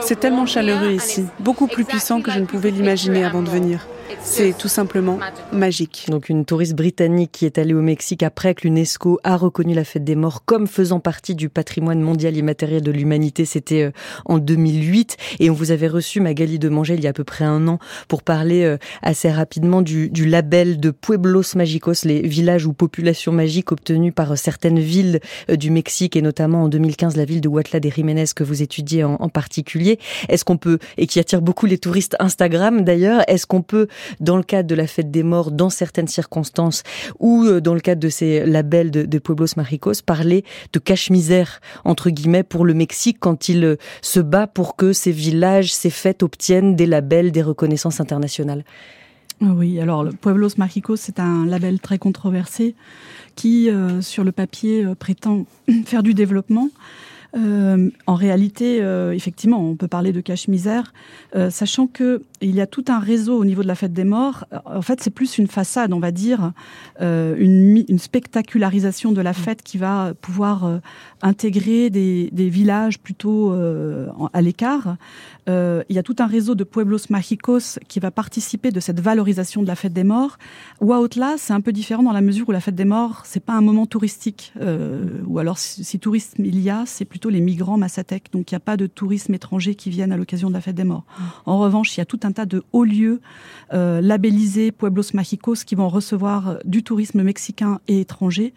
[0.01, 3.87] C'est tellement chaleureux ici, beaucoup plus puissant que je ne pouvais l'imaginer avant de venir.
[4.23, 5.19] C'est tout simplement
[5.53, 6.07] magique.
[6.09, 9.85] Donc une touriste britannique qui est allée au Mexique après que l'UNESCO a reconnu la
[9.85, 13.45] fête des morts comme faisant partie du patrimoine mondial immatériel de l'humanité.
[13.45, 13.91] C'était euh,
[14.25, 17.25] en 2008 et on vous avait reçu Magali de Manger il y a à peu
[17.25, 22.67] près un an pour parler euh, assez rapidement du, label de Pueblos Magicos, les villages
[22.67, 25.21] ou populations magiques obtenus par certaines villes
[25.51, 28.63] euh, du Mexique et notamment en 2015 la ville de Huatla de Jiménez que vous
[28.63, 29.99] étudiez en particulier.
[30.29, 33.89] Est-ce qu'on peut et qui attire beaucoup les touristes Instagram d'ailleurs, est-ce qu'on peut
[34.21, 36.83] dans le cadre de la fête des morts, dans certaines circonstances,
[37.19, 42.11] ou euh, dans le cadre de ces labels de, Pueblos Maricos, parler de cache-misère, entre
[42.11, 46.23] guillemets, pour le Mexique quand il euh, se bat pour que ces villages, ces fêtes
[46.23, 48.65] obtiennent des labels, des reconnaissances internationales.
[49.41, 52.75] Oui, alors le Pueblos Maricos, c'est un label très controversé
[53.37, 55.47] qui, euh, sur le papier, prétend
[55.87, 56.69] faire du développement.
[57.37, 60.93] Euh, en réalité, euh, effectivement, on peut parler de cache-misère,
[61.37, 64.05] euh, sachant que il y a tout un réseau au niveau de la fête des
[64.05, 64.47] morts.
[64.65, 66.53] En fait, c'est plus une façade, on va dire,
[67.01, 70.81] une, une, spectacularisation de la fête qui va pouvoir
[71.21, 74.97] intégrer des, des, villages plutôt à l'écart.
[75.47, 79.63] Il y a tout un réseau de pueblos mágicos qui va participer de cette valorisation
[79.63, 80.39] de la fête des morts.
[80.81, 83.55] Huautla, c'est un peu différent dans la mesure où la fête des morts, c'est pas
[83.55, 84.53] un moment touristique,
[85.27, 88.33] ou alors si, si tourisme il y a, c'est plutôt les migrants massatèques.
[88.33, 90.77] Donc il n'y a pas de tourisme étranger qui viennent à l'occasion de la fête
[90.77, 91.05] des morts.
[91.47, 93.21] En revanche, il y a tout un tas de hauts lieux
[93.73, 98.55] euh, labellisés Pueblos Mágicos qui vont recevoir du tourisme mexicain et étranger.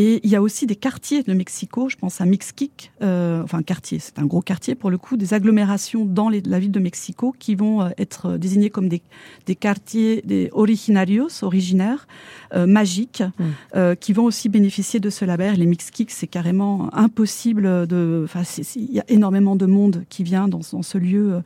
[0.00, 3.64] Et il y a aussi des quartiers de Mexico, je pense à Mixquic, euh, enfin
[3.64, 7.34] quartier, c'est un gros quartier pour le coup, des agglomérations dans la ville de Mexico
[7.36, 9.02] qui vont euh, être désignés comme des,
[9.46, 12.06] des quartiers des originarios, originaires,
[12.54, 13.44] euh, magiques, mm.
[13.74, 15.56] euh, qui vont aussi bénéficier de ce label.
[15.56, 18.42] Les Mixquic, c'est carrément impossible de, enfin,
[18.76, 21.40] il y a énormément de monde qui vient dans, dans ce lieu euh,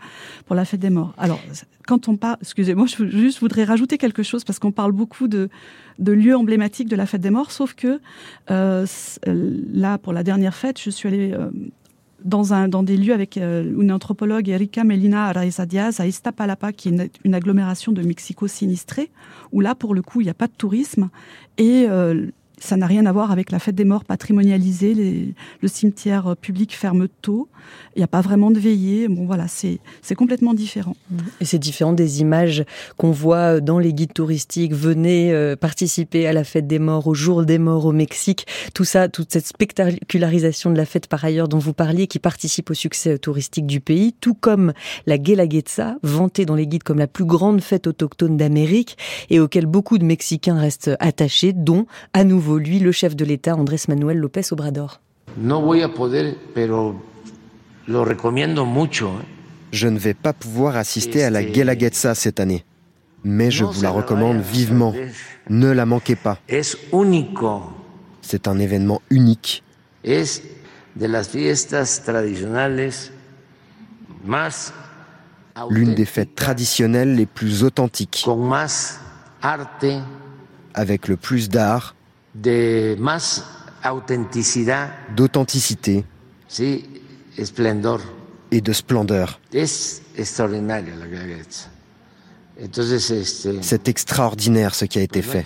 [0.45, 1.15] pour la fête des morts.
[1.17, 1.41] Alors,
[1.87, 5.49] quand on parle, excusez-moi, je juste voudrais rajouter quelque chose parce qu'on parle beaucoup de,
[5.99, 8.01] de lieux emblématiques de la fête des morts, sauf que
[8.51, 8.87] euh,
[9.27, 11.51] là, pour la dernière fête, je suis allée euh,
[12.25, 16.73] dans, un, dans des lieux avec euh, une anthropologue, Erika Melina Araiza Diaz, à Iztapalapa,
[16.73, 19.11] qui est une, une, agglomération de Mexico sinistrée,
[19.53, 21.11] où là, pour le coup, il n'y a pas de tourisme.
[21.59, 22.29] Et euh,
[22.63, 25.35] ça n'a rien à voir avec la fête des morts patrimonialisée.
[25.61, 27.49] Le cimetière euh, public ferme tôt.
[27.97, 29.09] Il n'y a pas vraiment de veillée.
[29.09, 29.81] Bon, voilà, c'est
[30.15, 30.97] complètement différent.
[31.41, 32.65] Et c'est différent des images
[32.97, 34.75] qu'on voit dans les guides touristiques.
[34.75, 38.47] Venez euh, participer à la fête des morts, au jour des morts au Mexique.
[38.75, 42.71] Tout ça, toute cette spectacularisation de la fête par ailleurs dont vous parliez, qui participe
[42.71, 44.73] au succès touristique du pays, tout comme
[45.07, 48.97] la Guelaguetza, vantée dans les guides comme la plus grande fête autochtone d'Amérique
[49.31, 53.55] et auquel beaucoup de Mexicains restent attachés, dont à nouveau lui, le chef de l'État,
[53.57, 55.01] Andrés Manuel López Obrador.
[59.73, 62.65] Je ne vais pas pouvoir assister à la Guelaguetza cette année,
[63.25, 64.95] mais je vous la recommande vivement.
[65.49, 66.39] Ne la manquez pas.
[68.21, 69.63] C'est un événement unique.
[75.71, 78.27] L'une des fêtes traditionnelles les plus authentiques,
[80.75, 81.95] avec le plus d'art,
[82.35, 83.45] de más
[83.85, 86.05] autenticidad, d'authenticité
[86.49, 86.85] sí,
[87.37, 88.01] esplendor.
[88.51, 89.41] et de splendeur.
[89.53, 90.93] Es extraordinario.
[92.63, 95.45] Entonces, este, C'est extraordinaire ce qui a été fait.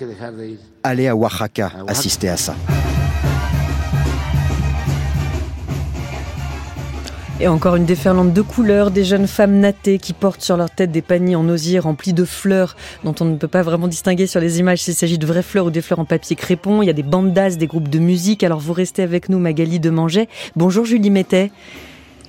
[0.83, 2.55] Allez à Oaxaca, à Oaxaca assister à ça.
[7.39, 10.91] Et encore une déferlante de couleurs, des jeunes femmes nattées qui portent sur leur tête
[10.91, 14.41] des paniers en osier remplis de fleurs dont on ne peut pas vraiment distinguer sur
[14.41, 16.81] les images s'il s'agit de vraies fleurs ou des fleurs en papier crépon.
[16.81, 18.43] Il y a des bandas, des groupes de musique.
[18.43, 20.29] Alors vous restez avec nous Magali Demanget.
[20.57, 21.51] Bonjour Julie Mettet.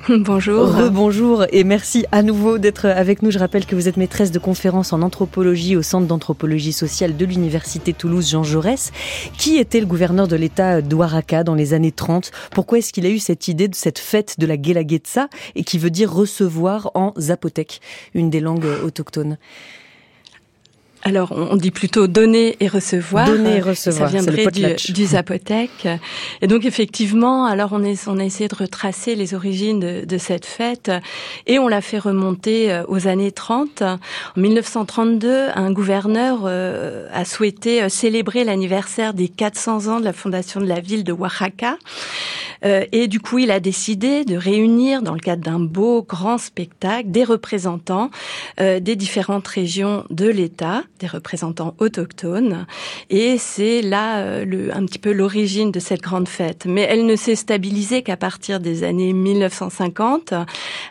[0.10, 0.68] Bonjour.
[0.68, 3.32] Rebonjour et merci à nouveau d'être avec nous.
[3.32, 7.26] Je rappelle que vous êtes maîtresse de conférences en anthropologie au Centre d'anthropologie sociale de
[7.26, 8.92] l'Université Toulouse Jean Jaurès.
[9.38, 13.10] Qui était le gouverneur de l'État d'Ouaraka dans les années 30 Pourquoi est-ce qu'il a
[13.10, 17.14] eu cette idée de cette fête de la Guelaguetza et qui veut dire recevoir en
[17.18, 17.82] zapotèque,
[18.14, 19.38] une des langues autochtones
[21.04, 23.28] alors, on dit plutôt donner et recevoir.
[23.28, 24.10] Donner et recevoir.
[24.10, 25.06] Ça viendrait du, du.
[26.42, 30.18] Et donc, effectivement, alors on, est, on a essayé de retracer les origines de, de
[30.18, 30.92] cette fête
[31.46, 33.84] et on l'a fait remonter euh, aux années 30.
[33.84, 34.00] En
[34.36, 40.60] 1932, un gouverneur euh, a souhaité euh, célébrer l'anniversaire des 400 ans de la fondation
[40.60, 41.78] de la ville de Oaxaca.
[42.66, 46.38] Euh, et du coup, il a décidé de réunir, dans le cadre d'un beau grand
[46.38, 48.10] spectacle, des représentants
[48.60, 52.66] euh, des différentes régions de l'État, des représentants autochtones.
[53.10, 56.66] Et c'est là euh, le, un petit peu l'origine de cette grande fête.
[56.66, 60.34] Mais elle ne s'est stabilisée qu'à partir des années 1950,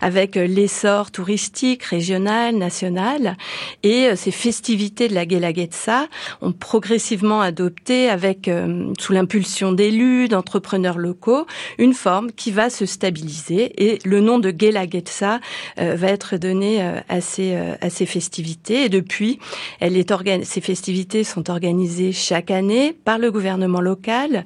[0.01, 3.37] avec l'essor touristique régional, national,
[3.83, 6.07] et ces festivités de la Guelaguetza
[6.42, 8.51] ont progressivement adopté, avec
[8.99, 11.47] sous l'impulsion d'élus, d'entrepreneurs locaux,
[11.79, 15.40] une forme qui va se stabiliser et le nom de Gelagetsa
[15.79, 18.85] euh, va être donné euh, à, ces, euh, à ces festivités.
[18.85, 19.38] Et depuis,
[19.81, 19.96] elle
[20.45, 24.45] ces festivités sont organisées chaque année par le gouvernement local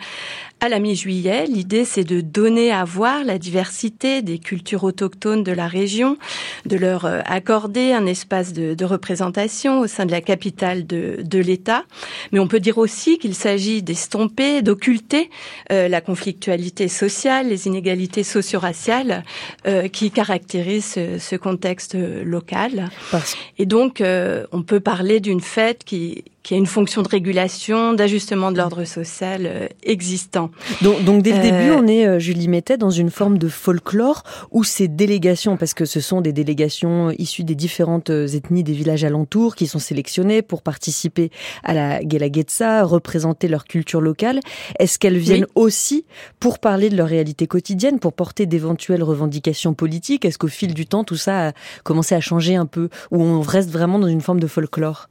[0.60, 1.46] à la mi-juillet.
[1.46, 6.18] L'idée, c'est de donner à voir la diversité des cultures autochtones de la région,
[6.66, 11.20] de leur euh, accorder un espace de, de représentation au sein de la capitale de,
[11.22, 11.84] de l'État.
[12.32, 15.30] Mais on peut dire aussi qu'il s'agit d'estomper, d'occulter
[15.72, 19.24] euh, la conflictualité sociale, les inégalités socio-raciales
[19.66, 22.90] euh, qui caractérisent ce, ce contexte local.
[23.10, 23.36] Parce...
[23.58, 27.92] Et donc, euh, on peut parler d'une fête qui qui a une fonction de régulation,
[27.92, 30.50] d'ajustement de l'ordre social euh, existant.
[30.82, 34.64] Donc, donc dès le début, on est, Julie Mettet, dans une forme de folklore où
[34.64, 39.54] ces délégations, parce que ce sont des délégations issues des différentes ethnies des villages alentours
[39.54, 41.30] qui sont sélectionnées pour participer
[41.62, 44.40] à la Gelagetsa, représenter leur culture locale,
[44.78, 46.04] est-ce qu'elles viennent aussi
[46.38, 50.24] pour parler de leur réalité quotidienne, pour porter d'éventuelles revendications politiques?
[50.24, 51.52] Est-ce qu'au fil du temps, tout ça a
[51.84, 55.08] commencé à changer un peu, ou on reste vraiment dans une forme de folklore?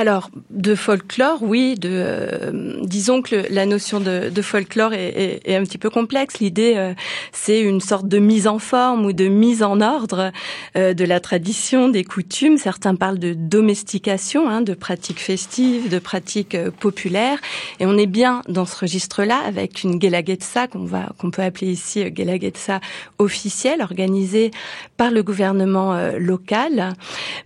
[0.00, 1.74] Alors, de folklore, oui.
[1.74, 6.38] De, euh, disons que la notion de, folklore est, est, est, un petit peu complexe.
[6.38, 6.94] L'idée, euh,
[7.32, 10.32] c'est une sorte de mise en forme ou de mise en ordre
[10.74, 12.56] euh, de la tradition, des coutumes.
[12.56, 17.38] Certains parlent de domestication, hein, de pratiques festives, de pratiques populaires.
[17.78, 21.72] Et on est bien dans ce registre-là avec une Gelagetsa qu'on va, qu'on peut appeler
[21.72, 22.80] ici Gelagetsa
[23.18, 24.50] officielle, organisée
[24.96, 26.94] par le gouvernement local.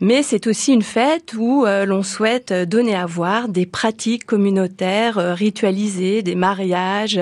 [0.01, 5.19] Mais c'est aussi une fête où l'on souhaite euh, donner à voir des pratiques communautaires
[5.19, 7.21] euh, ritualisées, des mariages,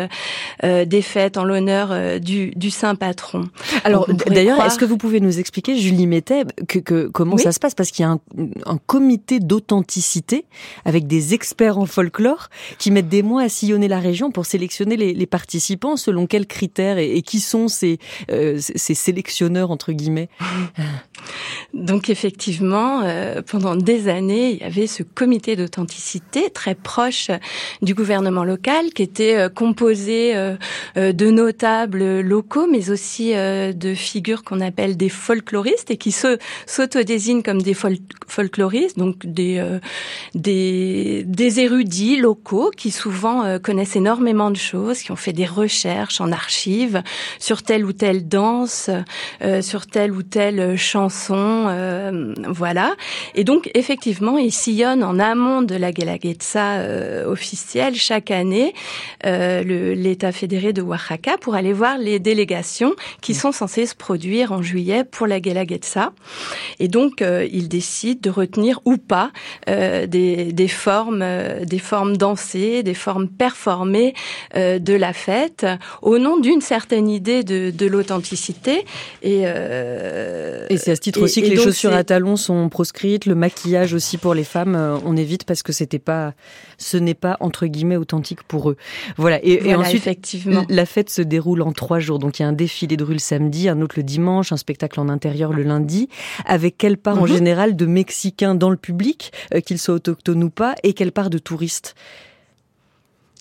[0.65, 3.49] euh, des fêtes en l'honneur du, saint patron.
[3.85, 7.75] Alors d'ailleurs, est-ce que vous pouvez nous expliquer, Julie Mettet, que, comment ça se passe?
[7.75, 10.45] Parce qu'il y a un, comité d'authenticité
[10.85, 14.97] avec des experts en folklore qui mettent des mois à sillonner la région pour sélectionner
[14.97, 20.29] les, participants selon quels critères et, qui sont ces, ces sélectionneurs entre guillemets?
[21.75, 23.03] Donc effectivement,
[23.47, 27.31] pendant des années, il y avait ce comité d'authenticité très proche
[27.81, 30.57] du gouvernement local qui était euh, composé euh,
[30.97, 37.43] euh, de notables locaux mais aussi de figures qu'on appelle des folkloristes et qui s'autodésignent
[37.43, 39.63] comme des folkloristes, donc des,
[40.35, 46.33] des, érudits locaux qui souvent connaissent énormément de choses, qui ont fait des recherches en
[46.33, 47.03] archives
[47.39, 48.91] sur telle ou telle danse,
[49.61, 52.95] sur telle ou telle chanson, voilà.
[53.35, 58.75] Et donc effectivement, ils sillonnent en amont de la Guelaguetza euh, officielle chaque année
[59.25, 59.63] euh,
[59.95, 64.63] l'État fédéré de Oaxaca pour aller voir les délégations qui sont censées se produire en
[64.63, 66.13] juillet pour la Guelaguetza.
[66.81, 69.31] Et donc, euh, il décide de retenir ou pas
[69.69, 71.25] euh, des, des, formes,
[71.65, 74.15] des formes dansées, des formes performées
[74.55, 75.67] de la fête
[76.03, 78.85] au nom d'une certaine idée de, de l'authenticité.
[79.23, 83.35] Et, et c'est à ce titre aussi que les chaussures à talons sont proscrites, le
[83.35, 86.35] maquillage aussi pour les femmes euh, on évite parce que c'était pas,
[86.79, 88.77] ce n'est pas entre guillemets authentique pour eux.
[89.17, 89.39] Voilà.
[89.43, 90.65] Et, ensuite, effectivement.
[90.69, 92.19] la fête se déroule en trois jours.
[92.19, 94.57] Donc il y a un défilé de rue le samedi, un autre le dimanche, un
[94.57, 96.09] spectacle en intérieur le lundi.
[96.45, 97.35] Avec quelle part en mhm.
[97.35, 101.31] général de Mexicains dans le public, euh, qu'ils soient autochtones ou pas, et quelle part
[101.31, 101.95] de touristes?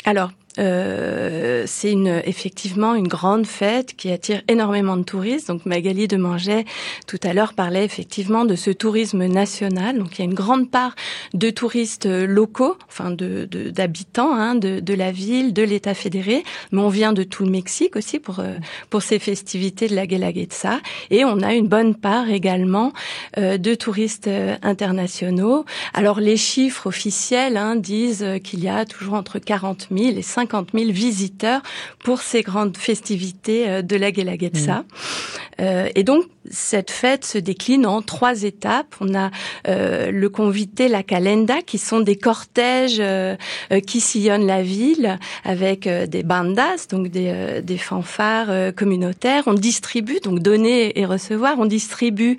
[0.06, 5.48] Alors, euh, c'est une, effectivement une grande fête qui attire énormément de touristes.
[5.48, 6.66] Donc Magali de Manget
[7.08, 9.98] tout à l'heure parlait effectivement de ce tourisme national.
[9.98, 10.96] Donc il y a une grande part
[11.34, 16.82] de touristes locaux, enfin de d'habitants hein, de, de, la ville, de l'État fédéré, mais
[16.82, 18.56] on vient de tout le Mexique aussi pour euh,
[18.90, 20.80] pour ces festivités de la Guelaguetza.
[21.10, 22.94] Et on a une bonne part également
[23.38, 24.30] euh, de touristes
[24.62, 25.66] internationaux.
[25.94, 30.41] Alors les chiffres officiels hein, disent qu'il y a toujours entre 40 000 et 50
[30.42, 31.62] 50 000 visiteurs
[32.00, 34.80] pour ces grandes festivités euh, de la Guelaguetza.
[34.80, 34.86] Mmh.
[35.60, 38.96] Euh, et donc, cette fête se décline en trois étapes.
[39.00, 39.30] On a
[39.68, 43.36] euh, le convité, la calenda, qui sont des cortèges euh,
[43.72, 49.44] euh qui sillonnent la ville avec euh, des bandas, donc des, des fanfares communautaires.
[49.46, 51.60] On distribue, donc donner et recevoir.
[51.60, 52.38] On distribue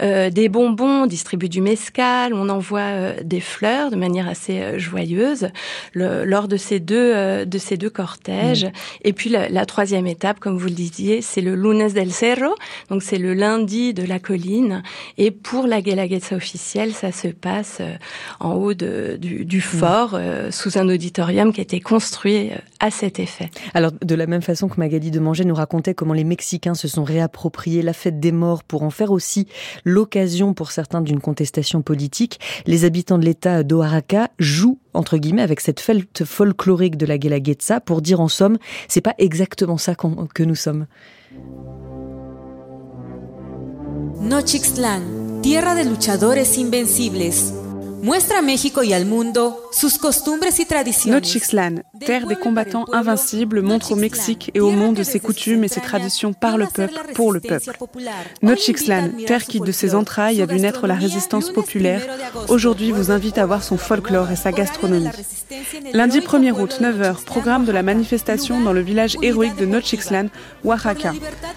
[0.00, 5.48] des bonbons, on distribue du mescal, on envoie des fleurs de manière assez joyeuse
[5.92, 8.64] le, lors de ces deux de ces deux cortèges.
[8.64, 8.72] Mmh.
[9.04, 12.54] Et puis la, la, troisième étape, comme vous le disiez, c'est le lunes del cerro,
[12.88, 14.82] donc c'est le lundi de la colline.
[15.18, 17.94] Et pour la Guelaguetza officielle, ça se passe euh,
[18.38, 22.56] en haut de, du, du, fort, euh, sous un auditorium qui a été construit euh,
[22.78, 23.50] à cet effet.
[23.74, 26.86] Alors, de la même façon que Magali de Manger nous racontait comment les Mexicains se
[26.86, 29.48] sont réappropriés la fête des morts pour en faire aussi
[29.84, 35.60] l'occasion pour certains d'une contestation politique, les habitants de l'État d'Oaxaca jouent entre guillemets avec
[35.60, 40.42] cette fête folklorique de la Guelaguetza pour dire en somme, c'est pas exactement ça que
[40.42, 40.86] nous sommes.
[44.20, 47.54] Nochixtlán, tierra de luchadores invencibles.
[48.02, 51.20] Muestra a México y al mundo sus costumbres y tradiciones.
[51.20, 55.80] Nochixtlán, terre des combattants invincibles, montre au Mexique et au monde ses coutumes et ses
[55.80, 57.70] traditions par le peuple, pour le peuple.
[58.42, 62.02] Nochixtlán, terre qui de ses entrailles a vu naître la résistance populaire,
[62.48, 65.10] aujourd'hui vous invite à voir son folklore et sa gastronomie.
[65.92, 70.30] Lundi 1er août, 9h, programme de la manifestation dans le village héroïque de Nochixtlán,
[70.64, 71.12] Oaxaca.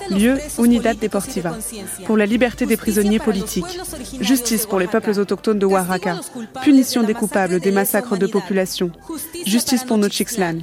[0.09, 1.57] Lieu Unidad Deportiva.
[2.05, 3.79] Pour la liberté des prisonniers politiques.
[4.19, 6.19] Justice pour les peuples autochtones de Oaxaca
[6.63, 8.91] punition des coupables des massacres de population,
[9.45, 10.59] justice pour Nochixlan.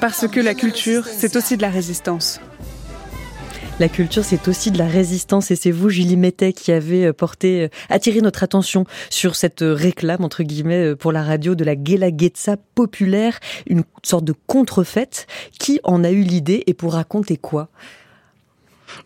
[0.00, 2.40] Parce que la culture, c'est aussi de la résistance.
[3.78, 7.12] La culture, c'est aussi de la résistance et c'est vous, Julie Mettet, qui avez euh,
[7.12, 11.62] porté, euh, attiré notre attention sur cette euh, réclame, entre guillemets, pour la radio de
[11.62, 15.26] la Guelaguetza populaire, une sorte de contrefaite.
[15.58, 17.68] Qui en a eu l'idée et pour raconter quoi?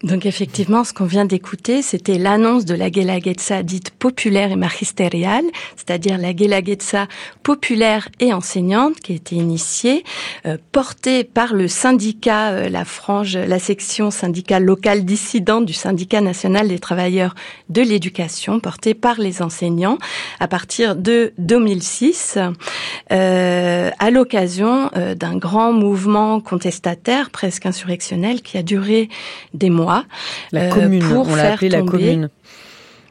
[0.03, 5.45] Donc effectivement, ce qu'on vient d'écouter, c'était l'annonce de la Guelaguetza dite populaire et magistériale,
[5.76, 7.07] c'est-à-dire la Guelaguetza
[7.43, 10.05] populaire et enseignante qui a été initiée,
[10.47, 16.20] euh, portée par le syndicat, euh, la frange, la section syndicale locale dissidente du syndicat
[16.20, 17.34] national des travailleurs
[17.68, 19.99] de l'éducation, portée par les enseignants
[20.38, 22.38] à partir de 2006,
[23.12, 29.09] euh, à l'occasion d'un grand mouvement contestataire, presque insurrectionnel, qui a duré
[29.55, 29.80] des mois.
[30.53, 32.28] La commune, pour on l'a appelé la commune.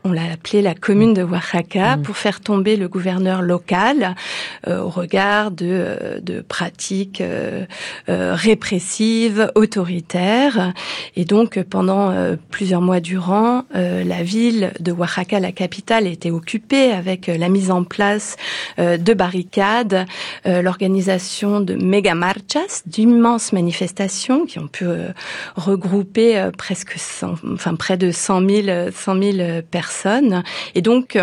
[0.03, 2.01] On l'a appelé la commune de Oaxaca Mm.
[2.03, 4.15] pour faire tomber le gouverneur local
[4.67, 7.65] euh, au regard de, euh, de pratiques euh,
[8.07, 10.73] euh, répressives, autoritaires.
[11.15, 16.31] Et donc, pendant euh, plusieurs mois durant, euh, la ville de Oaxaca, la capitale, était
[16.31, 18.35] occupée avec la mise en place
[18.79, 20.05] euh, de barricades,
[20.45, 25.09] euh, l'organisation de méga marchas, d'immenses manifestations qui ont pu euh,
[25.55, 30.43] regrouper euh, presque 100, enfin près de 100 000, euh, 100 000 euh, personnes.
[30.75, 31.17] Et donc,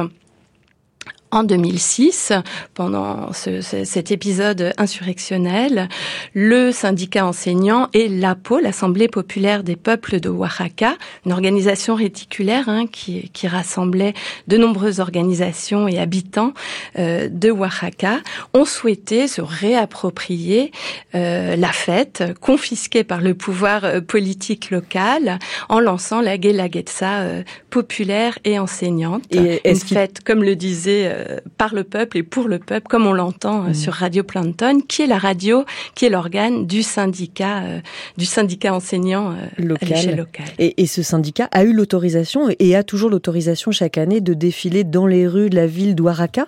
[1.30, 2.32] en 2006,
[2.74, 5.88] pendant ce- ce- cet épisode insurrectionnel,
[6.34, 12.86] le syndicat enseignant et l'APO, l'Assemblée populaire des peuples de Oaxaca, une organisation réticulaire hein,
[12.90, 14.14] qui, qui rassemblait
[14.48, 16.52] de nombreuses organisations et habitants
[16.98, 18.18] euh, de Oaxaca,
[18.54, 20.70] ont souhaité se réapproprier
[21.14, 27.42] euh, la fête confisquée par le pouvoir euh, politique local en lançant la Guelaguetza euh,
[27.70, 29.22] populaire et enseignante.
[29.30, 33.06] Et une fête, comme le disait, euh, par le peuple et pour le peuple, comme
[33.06, 33.74] on l'entend euh, Mhm.
[33.74, 35.64] sur Radio Plankton, qui est la radio,
[35.94, 37.80] qui est l'organe du syndicat, euh,
[38.18, 39.88] du syndicat enseignant à Local.
[39.88, 40.46] l'échelle locale.
[40.58, 44.84] Et, et ce syndicat a eu l'autorisation et a toujours l'autorisation chaque année de défiler
[44.84, 46.46] dans les rues de la ville d'Ouaraka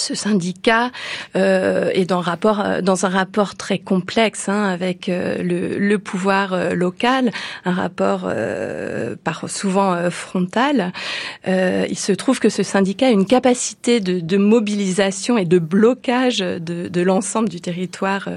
[0.00, 0.90] Ce syndicat
[1.36, 6.70] euh, est euh, dans un rapport très complexe hein, avec euh, le, le pouvoir euh,
[6.74, 7.30] local,
[7.66, 8.30] un rapport
[9.24, 10.92] par souvent frontal.
[11.46, 16.38] Il se trouve que ce syndicat a une capacité de, de mobilisation et de blocage
[16.38, 18.28] de, de l'ensemble du territoire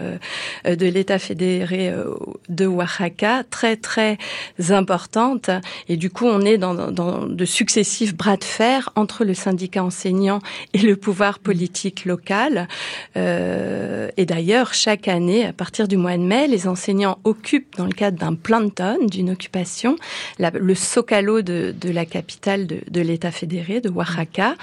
[0.65, 1.93] de l'État fédéré
[2.49, 4.17] de Oaxaca très très
[4.69, 5.49] importante.
[5.87, 9.83] Et du coup, on est dans- dans de successifs bras de fer entre le syndicat
[9.83, 10.39] enseignant
[10.73, 11.52] et le pouvoir politique
[12.05, 12.67] local.
[13.17, 17.85] Euh, et d'ailleurs, chaque année, à partir du mois de mai, les enseignants occupent, dans
[17.85, 19.95] le cadre d'un planton, d'une occupation,
[20.39, 24.55] la- le Zocalo de, la capitale de, l'État fédéré, de Oaxaca,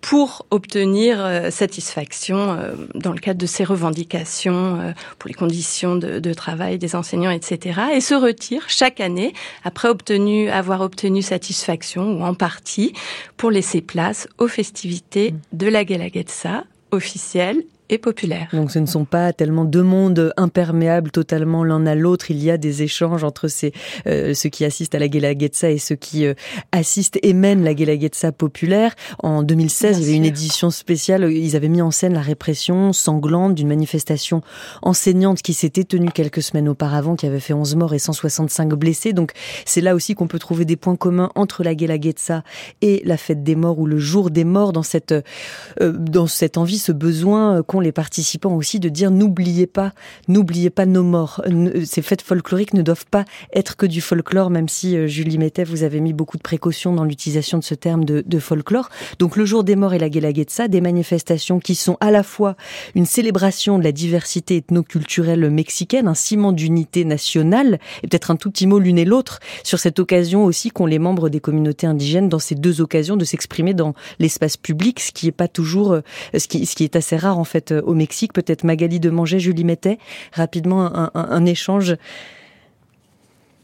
[0.00, 6.34] pour obtenir euh, satisfaction euh, dans le cadre de ces revendications pour les conditions de,
[6.34, 7.80] travail des enseignants, etc.
[7.94, 9.32] Et se retirent chaque année
[9.64, 12.92] après obtenu, avoir obtenu satisfaction ou en partie
[13.36, 15.84] pour laisser place aux festivités de la
[16.26, 18.48] Guelaguetza officielle et populaire.
[18.52, 22.30] Donc ce ne sont pas tellement deux mondes imperméables totalement l'un à l'autre.
[22.30, 23.72] Il y a des échanges entre ces,
[24.06, 26.34] euh, ceux qui assistent à la Guelaguetza et ceux qui euh,
[26.72, 28.94] assistent et mènent la Guelaguetza populaire.
[29.20, 31.30] En 2016, Bien il y avait une édition spéciale.
[31.30, 34.42] Ils avaient mis en scène la répression sanglante d'une manifestation
[34.82, 39.12] enseignante qui s'était tenue quelques semaines auparavant, qui avait fait 11 morts et 165 blessés.
[39.12, 39.32] Donc
[39.64, 42.42] c'est là aussi qu'on peut trouver des points communs entre la Guelaguetza
[42.82, 46.58] et la fête des morts ou le jour des morts dans cette, euh, dans cette
[46.58, 49.92] envie, ce besoin euh, les participants aussi de dire n'oubliez pas,
[50.28, 51.42] n'oubliez pas nos morts.
[51.48, 55.38] Ne- Ces fêtes folkloriques ne doivent pas être que du folklore, même si euh, Julie
[55.38, 58.90] Mettet, vous avez mis beaucoup de précautions dans l'utilisation de ce terme de, folklore.
[59.18, 62.56] Donc le jour des morts et la Guelaguetza, des manifestations qui sont à la fois
[62.94, 68.50] une célébration de la diversité ethnoculturelle mexicaine, un ciment d'unité nationale, et peut-être un tout
[68.50, 72.28] petit mot l'une et l'autre sur cette occasion aussi qu'ont les membres des communautés indigènes
[72.28, 76.00] dans ces deux occasions de s'exprimer dans l'espace public, ce qui est pas toujours, euh,
[76.36, 78.32] ce qui est assez rare en fait euh, au Mexique.
[78.32, 79.98] Peut-être Magali de Manger, Julie Mettet,
[80.32, 81.96] rapidement un, échange.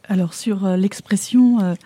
[0.09, 1.77] Alors sur euh, l'expression,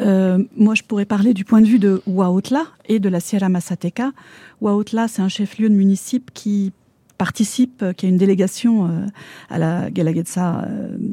[0.00, 3.48] euh, moi je pourrais parler du point de vue de Huautla et de la Sierra
[3.48, 4.12] Mazateca.
[4.60, 6.72] Huautla, c'est un chef-lieu de municipio qui
[7.18, 8.90] participe, qui a une délégation
[9.50, 10.68] à la Guelaguetza,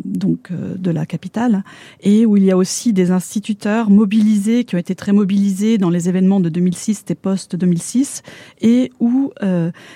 [0.06, 1.64] donc de la capitale,
[2.02, 5.90] et où il y a aussi des instituteurs mobilisés, qui ont été très mobilisés dans
[5.90, 8.22] les événements de 2006 et post-2006,
[8.62, 9.32] et où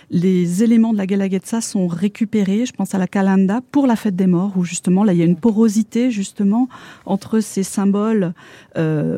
[0.10, 4.16] les éléments de la Guelaguetza sont récupérés, je pense à la Calanda, pour la fête
[4.16, 6.68] des morts, où justement là il y a une porosité justement
[7.06, 8.34] entre ces symboles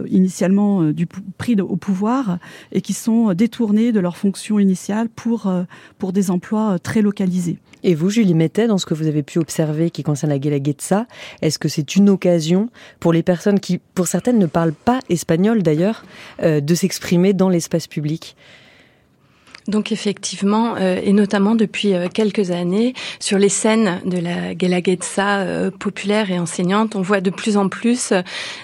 [0.09, 1.07] initialement du
[1.37, 2.39] pris au pouvoir
[2.71, 5.51] et qui sont détournés de leur fonction initiale pour,
[5.97, 6.79] pour des emplois
[7.83, 11.05] Et vous, Julie Mettet, dans ce que vous avez pu observer qui concerne la Guelaguetza,
[11.41, 12.69] est-ce que c'est une occasion
[12.99, 16.03] pour les personnes qui, pour certaines, ne parlent pas espagnol d'ailleurs,
[16.41, 18.35] euh, de s'exprimer dans l'espace public?
[19.67, 25.39] Donc effectivement, euh, et notamment depuis euh, quelques années, sur les scènes de la Guelaguetza
[25.39, 28.13] euh, populaire et enseignante, on voit de plus en plus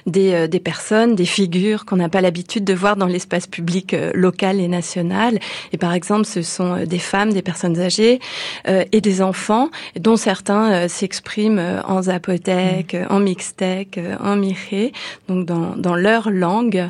[0.06, 4.60] des, des personnes, des figures qu'on n'a pas l'habitude de voir dans l'espace public local
[4.60, 5.40] et national.
[5.74, 8.20] Et par exemple, ce sont des femmes, des personnes âgées
[8.66, 13.14] et des enfants, dont certains s'expriment en zapotèque, mmh.
[13.14, 14.94] en mixtèque, en miré,
[15.28, 16.90] donc dans, dans leur langue.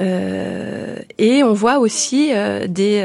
[0.00, 2.32] et on voit aussi
[2.68, 3.02] des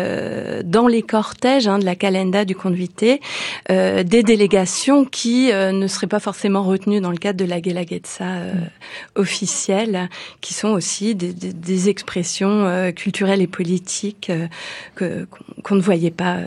[0.47, 3.21] euh, dans les cortèges hein, de la calenda du conduité
[3.69, 7.61] euh, des délégations qui euh, ne seraient pas forcément retenues dans le cadre de la
[7.61, 8.69] Guelaguetza mm.
[9.15, 10.09] officielle,
[10.41, 14.31] qui sont aussi des, des, des expressions culturelles et politiques
[14.95, 15.27] que
[15.63, 16.37] qu'on ne voyait pas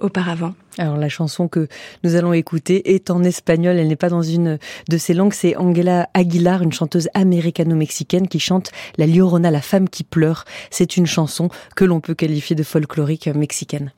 [0.00, 0.54] auparavant.
[0.78, 1.68] Alors la chanson que
[2.04, 5.56] nous allons écouter est en espagnol, elle n'est pas dans une de ces langues, c'est
[5.56, 10.44] Angela Aguilar, une chanteuse américano-mexicaine qui chante La Llorona, la femme qui pleure.
[10.70, 13.92] C'est une chanson que l'on peut qualifier de folklorique mexicaine.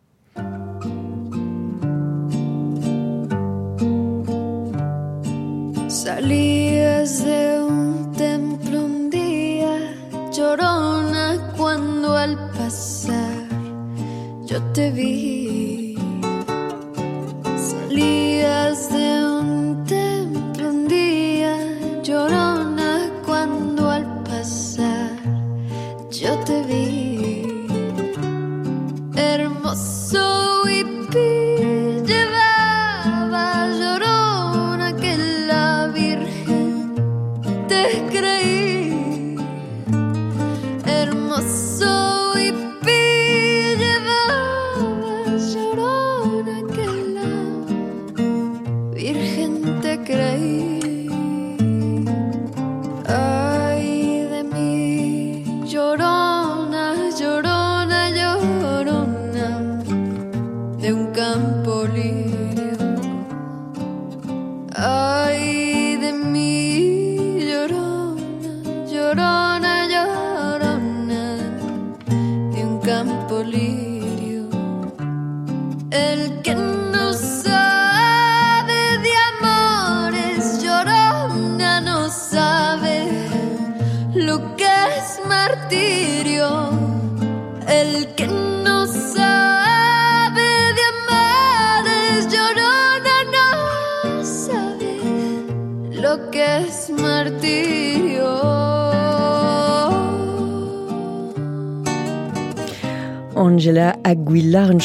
[5.89, 9.75] Salías de un templo un día,
[10.37, 13.49] llorona, cuando al pasar
[14.47, 15.48] yo te vi.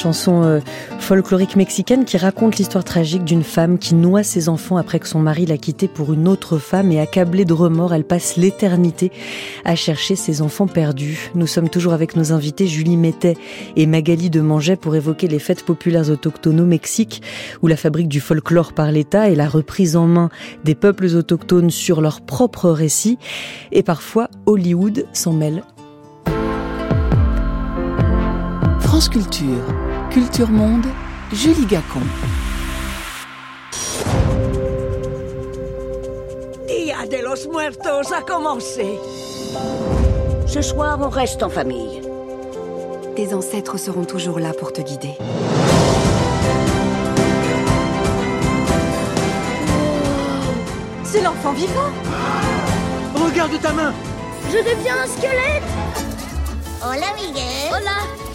[0.03, 0.59] Chanson euh,
[0.99, 5.19] folklorique mexicaine qui raconte l'histoire tragique d'une femme qui noie ses enfants après que son
[5.19, 9.13] mari l'a quittée pour une autre femme et accablée de remords, elle passe l'éternité
[9.63, 11.31] à chercher ses enfants perdus.
[11.35, 13.37] Nous sommes toujours avec nos invités Julie Mettet
[13.77, 17.21] et Magali de Manget pour évoquer les fêtes populaires autochtones au Mexique
[17.61, 20.29] où la fabrique du folklore par l'État et la reprise en main
[20.65, 23.19] des peuples autochtones sur leurs propres récits.
[23.71, 25.63] Et parfois Hollywood s'en mêle.
[28.93, 29.63] France Culture,
[30.13, 30.85] Culture Monde,
[31.31, 32.03] Julie Gacon.
[36.67, 38.99] Dia de los Muertos a commencé.
[40.45, 42.03] Ce soir, on reste en famille.
[43.15, 45.17] Tes ancêtres seront toujours là pour te guider.
[51.03, 51.91] C'est l'enfant vivant
[53.15, 53.91] Regarde ta main
[54.51, 55.63] Je deviens un squelette
[56.83, 58.32] Hola, Miguel Hola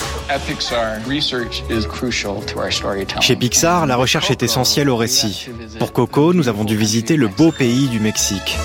[3.21, 5.49] chez Pixar, la recherche est essentielle au récit.
[5.79, 8.59] Pour Coco, nous avons dû visiter le beau pays du Mexique.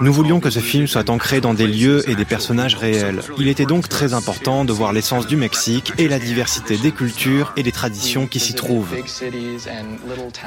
[0.00, 3.20] Nous voulions que ce film soit ancré dans des lieux et des personnages réels.
[3.38, 7.52] Il était donc très important de voir l'essence du Mexique et la diversité des cultures
[7.56, 8.96] et des traditions qui s'y trouvent.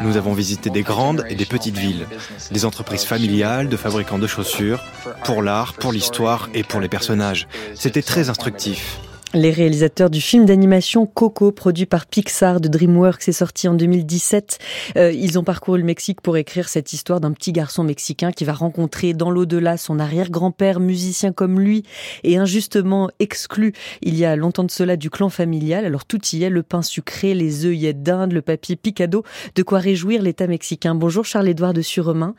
[0.02, 2.08] Nous avons visité des grandes et des petites villes,
[2.52, 4.84] des entreprises familiales de fabricants de chaussures,
[5.24, 7.48] pour l'art, pour l'histoire et pour les personnages.
[7.76, 9.00] C'était très instructif.
[9.36, 14.58] Les réalisateurs du film d'animation Coco, produit par Pixar de DreamWorks, est sorti en 2017.
[14.98, 18.44] Euh, ils ont parcouru le Mexique pour écrire cette histoire d'un petit garçon mexicain qui
[18.44, 21.84] va rencontrer dans l'au-delà son arrière-grand-père, musicien comme lui,
[22.24, 25.86] et injustement exclu il y a longtemps de cela du clan familial.
[25.86, 29.24] Alors tout y est, le pain sucré, les œillets d'Inde, le papier picado,
[29.54, 30.96] de quoi réjouir l'État mexicain.
[30.96, 32.34] Bonjour Charles-Édouard de Suremin.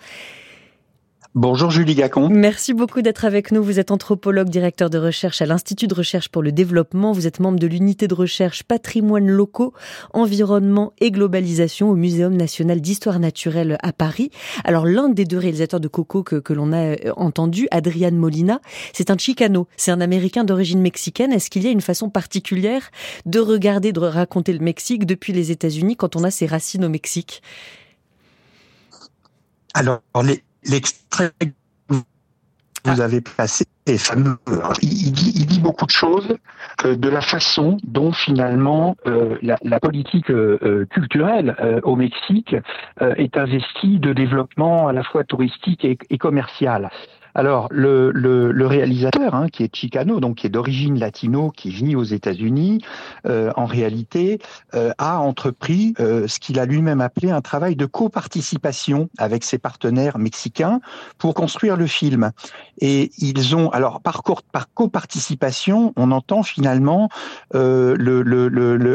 [1.36, 2.28] Bonjour Julie Gacon.
[2.28, 3.62] Merci beaucoup d'être avec nous.
[3.62, 7.12] Vous êtes anthropologue, directeur de recherche à l'Institut de recherche pour le développement.
[7.12, 9.72] Vous êtes membre de l'unité de recherche patrimoine locaux,
[10.12, 14.32] environnement et globalisation au Muséum national d'histoire naturelle à Paris.
[14.64, 18.60] Alors l'un des deux réalisateurs de Coco que, que l'on a euh, entendu, Adrian Molina,
[18.92, 19.68] c'est un Chicano.
[19.76, 21.32] C'est un Américain d'origine mexicaine.
[21.32, 22.90] Est-ce qu'il y a une façon particulière
[23.24, 26.88] de regarder, de raconter le Mexique depuis les États-Unis quand on a ses racines au
[26.88, 27.40] Mexique?
[29.74, 31.94] Alors, les, l'extrait que
[32.84, 33.04] vous ah.
[33.04, 34.36] avez passé est fameux.
[34.82, 36.36] Il, dit, beaucoup de choses
[36.84, 42.56] euh, de la façon dont finalement euh, la, politique euh, culturelle au Mexique
[43.00, 46.90] est investie de développement à la fois touristique et commercial.
[47.34, 52.04] Alors, le, réalisateur, hein, qui est Chicano, donc qui est d'origine latino, qui vit aux
[52.04, 52.82] États-Unis,
[53.26, 54.38] euh, en réalité,
[54.74, 59.58] euh, a entrepris euh, ce qu'il a lui-même appelé un travail de coparticipation avec ses
[59.58, 60.80] partenaires mexicains
[61.18, 62.32] pour construire le film.
[62.80, 64.22] Et ils ont, alors par,
[64.52, 67.08] par coparticipation, on entend finalement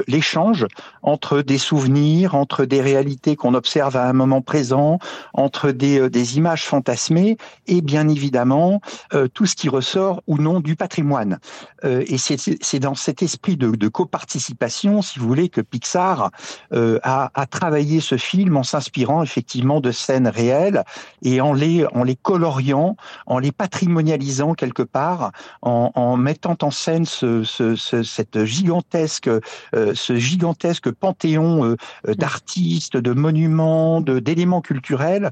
[0.07, 0.65] l'échange
[1.03, 4.99] entre des souvenirs, entre des réalités qu'on observe à un moment présent,
[5.33, 8.81] entre des images fantasmées et bien évidemment évidemment
[9.13, 11.37] euh, tout ce qui ressort ou non du patrimoine.
[11.83, 16.31] Euh, et c'est dans cet esprit de, de coparticipation, si vous voulez, que Pixar
[16.73, 20.83] euh, a, a, travaillé ce film en s'inspirant effectivement de scènes réelles
[21.21, 22.97] et en les, en les coloriant,
[23.27, 29.29] en les patrimonialisant quelque part, en, en mettant en scène ce, ce, ce, cette gigantesque,
[29.73, 31.75] ce gigantesque panthéon
[32.07, 35.29] d'artistes, de monuments, d'éléments culturels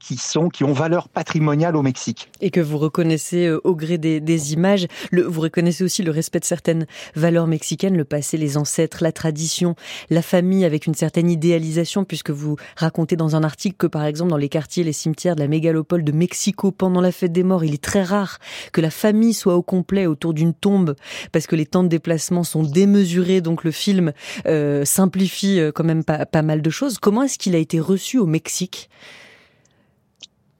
[0.00, 2.30] qui sont qui ont valeur patrimoniale au Mexique.
[2.40, 6.40] Et que vous reconnaissez euh, au gré des, images, le, vous reconnaissez aussi le respect
[6.40, 9.76] de certaines valeurs mexicaines, le passé, les ancêtres, la tradition,
[10.10, 14.30] la famille avec une certaine idéalisation, puisque vous racontez dans un article que par exemple
[14.30, 17.64] dans les quartiers, les cimetières de la mégalopole de Mexico, pendant la fête des morts,
[17.64, 18.38] il est très rare
[18.72, 20.94] que la famille soit au complet autour d'une tombe,
[21.32, 24.12] parce que les temps de déplacement sont démesurés, donc le film
[24.46, 26.98] euh, simplifie euh, quand même pas, pas mal de choses.
[26.98, 28.88] Comment est-ce qu'il a été reçu au Mexique?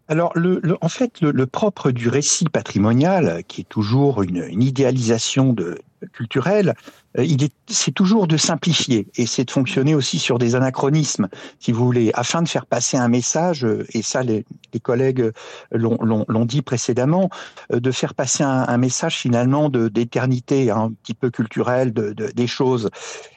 [0.08, 5.52] Alors, le, en fait, le, propre du récit patrimonial, qui est toujours une, une idéalisation
[5.52, 5.78] de,
[6.12, 6.74] culturelle,
[7.18, 11.28] euh, est, c'est toujours de simplifier et c'est de fonctionner aussi sur des anachronismes,
[11.58, 13.64] si vous voulez, afin de faire passer un message.
[13.64, 15.32] Euh, et ça, les, les collègues
[15.72, 17.30] l'ont, dit précédemment,
[17.72, 22.12] euh, de faire passer un, un message finalement d'éternité, hein, un petit peu culturelle de,
[22.12, 22.90] de, des choses.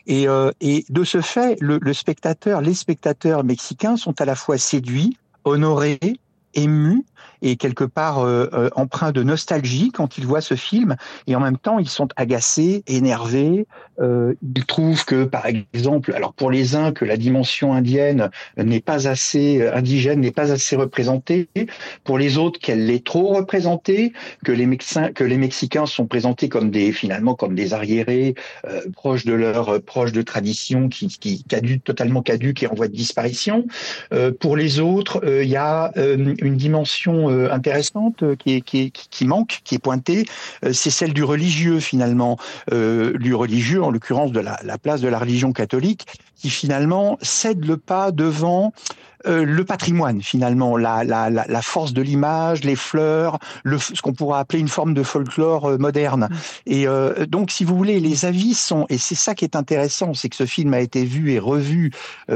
[0.06, 0.26] Et,
[0.60, 5.18] et de ce fait, le, le spectateur, les spectateurs mexicains sont à la fois séduits,
[5.44, 6.00] honorés
[6.54, 7.06] émus
[7.42, 10.96] et quelque part euh, euh, empreints de nostalgie quand ils voient ce film
[11.28, 13.68] et en même temps ils sont agacés, énervés.
[14.00, 18.80] Euh, ils trouvent que par exemple, alors pour les uns que la dimension indienne n'est
[18.80, 21.50] pas assez indigène, n'est pas assez représentée,
[22.04, 24.14] pour les autres qu'elle est trop représentée,
[24.46, 28.36] que les Mexicains que les Mexicains sont présentés comme des finalement comme des arriérés
[28.66, 32.88] euh, proches de leur proches de tradition qui qui caduque totalement caduque et en voie
[32.88, 33.66] de disparition.
[34.14, 39.76] Euh, pour les autres, il y a une dimension euh, intéressante euh, qui, manque, qui
[39.76, 40.26] est pointée,
[40.66, 42.38] euh, c'est celle du religieux finalement,
[42.72, 46.06] du religieux en l'occurrence de la place de la religion catholique,
[46.36, 48.74] qui finalement cède le pas devant
[49.28, 54.14] euh, le patrimoine finalement, la, la, la force de l'image, les fleurs, le, ce qu'on
[54.14, 56.30] pourrait appeler une forme de folklore euh, moderne.
[56.30, 56.36] Mm.
[56.68, 60.14] Et euh, donc, si vous voulez, les avis sont, et c'est ça qui est intéressant,
[60.14, 61.92] c'est que ce film a été vu et revu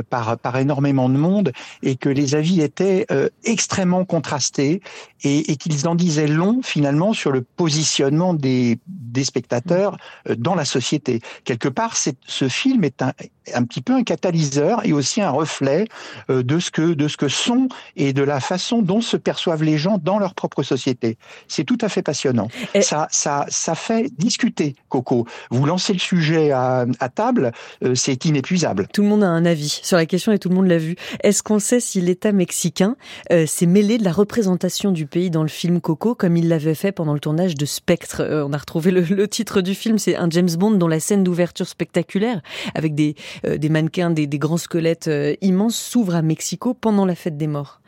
[0.09, 3.05] par, par énormément de monde, et que les avis étaient
[3.43, 4.81] extrêmement contrastés,
[5.23, 9.97] et, et qu'ils en disaient long finalement sur le positionnement des, des spectateurs
[10.37, 11.21] dans la société.
[11.43, 13.13] Quelque part, ce film est un,
[13.53, 15.85] un petit peu un catalyseur et aussi un reflet
[16.29, 19.77] de ce que de ce que sont et de la façon dont se perçoivent les
[19.77, 21.17] gens dans leur propre société.
[21.47, 22.47] C'est tout à fait passionnant.
[22.81, 25.25] Ça, ça, ça fait discuter, Coco.
[25.51, 27.51] Vous lancez le sujet à, à table,
[27.83, 28.87] euh, c'est inépuisable.
[28.93, 30.95] Tout le monde a un avis sur la question et tout le monde l'a vu.
[31.21, 32.95] Est-ce qu'on sait si l'État mexicain
[33.31, 36.75] euh, s'est mêlé de la représentation du pays dans le film Coco comme il l'avait
[36.75, 39.97] fait pendant le tournage de Spectre euh, On a retrouvé le, le titre du film,
[39.97, 42.41] c'est un James Bond dont la scène d'ouverture spectaculaire
[42.75, 45.09] avec des, des mannequins, des, des grands squelettes
[45.41, 47.79] immenses s'ouvre à Mexico pendant la fête des morts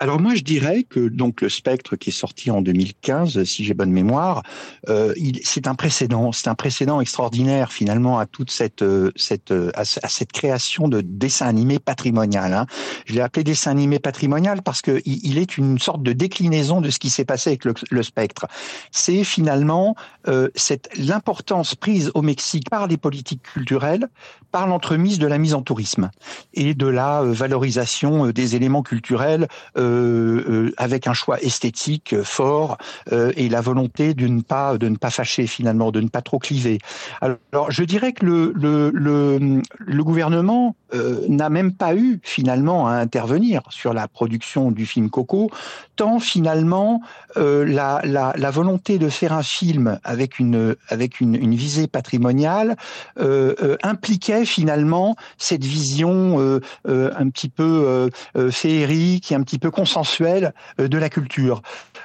[0.00, 3.74] alors moi je dirais que donc le Spectre qui est sorti en 2015, si j'ai
[3.74, 4.42] bonne mémoire,
[4.88, 5.14] euh,
[5.44, 9.84] c'est un précédent, c'est un précédent extraordinaire finalement à toute cette euh, cette euh, à,
[9.84, 12.54] cette création de dessin animé patrimonial.
[12.54, 12.66] Hein.
[13.06, 16.90] Je l'ai appelé dessin animé patrimonial parce que il, est une sorte de déclinaison de
[16.90, 18.46] ce qui s'est passé avec le, Spectre.
[18.90, 19.94] C'est finalement
[20.28, 24.08] euh, cette l'importance prise au Mexique par les politiques culturelles,
[24.50, 26.10] par l'entremise de la mise en tourisme
[26.52, 29.48] et de la valorisation des éléments culturels.
[29.83, 29.83] Euh,
[30.76, 32.78] avec un choix esthétique fort
[33.12, 36.22] euh, et la volonté de ne pas de ne pas fâcher finalement, de ne pas
[36.22, 36.78] trop cliver.
[37.20, 40.76] Alors, je dirais que le le le, le gouvernement
[41.28, 45.50] n'a même pas eu finalement à intervenir sur la production du film Coco,
[45.96, 47.00] tant finalement
[47.36, 52.76] la, la, la volonté de faire un film avec une avec une, une visée patrimoniale
[53.82, 58.10] impliquait finalement cette vision un petit peu
[58.50, 61.60] féerique et un petit peu consensuel euh, de la culture.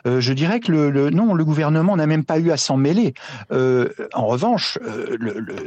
[0.08, 3.14] Euh, je dirais que le, non, le gouvernement n'a même pas eu à s'en mêler.
[3.52, 4.78] Euh, en revanche,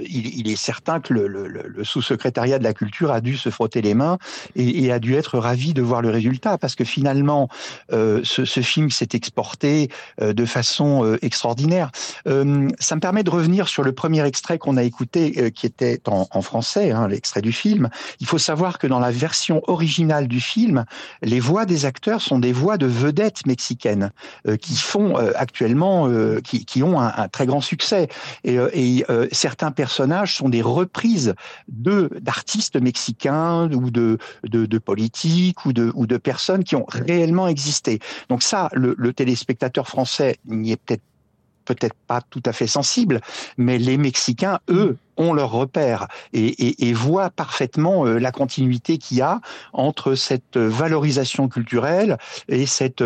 [0.03, 4.19] il, est certain que le, sous-secrétariat de la culture a dû se frotter les mains
[4.57, 7.49] et, a dû être ravi de voir le résultat, parce que finalement,
[7.91, 9.91] ce, film s'est exporté
[10.21, 11.91] de façon extraordinaire.
[12.25, 16.43] ça me permet de revenir sur le premier extrait qu'on a écouté, qui était en,
[16.43, 17.89] français, hein, l'extrait du film.
[18.21, 20.85] Il faut savoir que dans la version originale du film,
[21.23, 24.13] les voix des acteurs sont des voix de vedettes mexicaines
[24.47, 28.09] euh, qui font euh, actuellement, euh, qui, ont un, très grand succès.
[28.45, 31.35] Et, certains personnages sont des reprises
[31.69, 36.87] de d'artistes mexicains ou de, de, de politiques ou de, ou de personnes qui ont
[36.89, 38.01] réellement existé.
[38.29, 41.03] Donc ça, le, le téléspectateur français n'y est peut-être
[41.65, 43.21] peut-être pas tout à fait sensible,
[43.57, 49.19] mais les Mexicains, eux, ont leur repère et, et, voient parfaitement euh, la continuité qu'il
[49.19, 49.41] y a
[49.73, 53.03] entre cette valorisation culturelle et cette,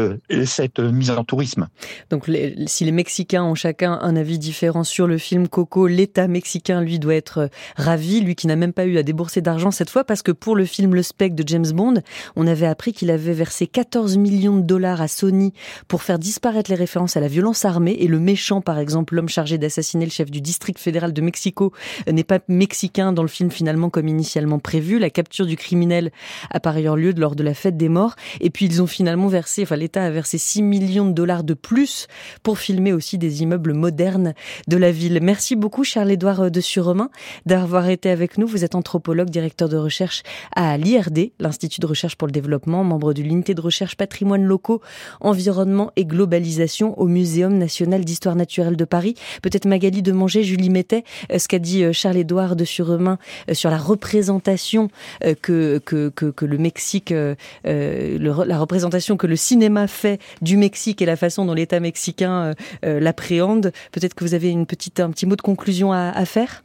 [0.79, 1.69] mise en tourisme.
[2.11, 2.31] Donc
[2.67, 6.99] si les Mexicains ont chacun un avis différent sur le film Coco, l'État mexicain, lui,
[6.99, 10.23] doit être ravi, lui qui n'a même pas eu à débourser d'argent cette fois, parce
[10.23, 11.95] que pour le film Le Spec de James Bond,
[12.37, 15.53] on avait appris qu'il avait versé 14 millions de dollars à Sony
[15.89, 19.29] pour faire disparaître les références à la violence armée, et le méchant, par exemple, l'homme
[19.29, 21.73] chargé d'assassiner le chef du district fédéral de Mexico,
[22.11, 24.99] n'est pas mexicain dans le film finalement comme initialement prévu.
[24.99, 26.11] La capture du criminel
[26.51, 28.17] a par ailleurs lieu lors de la fête des morts.
[28.41, 31.55] Et puis ils ont finalement versé, enfin l'État a versé 6 millions de dollars de
[31.55, 32.07] plus
[32.43, 34.35] pour filmer aussi des immeubles modernes
[34.69, 35.19] de la ville.
[35.23, 37.11] Merci beaucoup Charles-Édouard de Surromain
[37.45, 38.47] d'avoir été avec nous.
[38.47, 40.23] Vous êtes anthropologue, directeur de recherche
[40.55, 44.81] à l'IRD, l'Institut de recherche pour le développement, membre de l'unité de recherche patrimoine locaux,
[45.21, 49.15] environnement et globalisation au Muséum national d'histoire naturelle de Paris.
[49.43, 53.19] Peut-être Magali de Manger, Julie Mettet, euh, ce qu'a dit euh, Charles-Édouard de Suremain
[53.51, 54.91] euh, sur la représentation
[55.25, 57.35] euh, que, que, que, le Mexique, euh,
[57.65, 63.73] la représentation que le cinéma fait du Mexique et la façon dont l'État mexicain l'appréhende.
[63.93, 66.63] Peut-être que vous avez une petite, un petit mot de conclusion à, faire?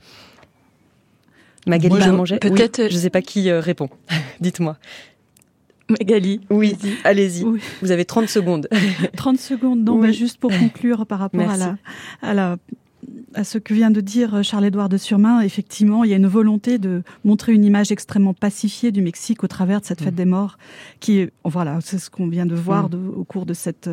[1.68, 1.96] Magali
[2.26, 2.90] je Peut-être.
[2.90, 3.90] je ne sais pas qui répond.
[4.40, 4.78] Dites-moi.
[5.90, 6.42] Magali.
[6.50, 7.46] Oui, allez-y.
[7.82, 8.68] Vous avez 30 secondes.
[9.18, 11.78] 30 secondes, non, bah, juste pour conclure par rapport à la,
[12.22, 12.58] à la
[13.34, 16.78] à ce que vient de dire Charles-Édouard de Surmain, effectivement, il y a une volonté
[16.78, 20.18] de montrer une image extrêmement pacifiée du Mexique au travers de cette fête mm.
[20.18, 20.58] des morts,
[21.00, 23.10] qui voilà, c'est ce qu'on vient de voir mm.
[23.16, 23.90] au cours de cette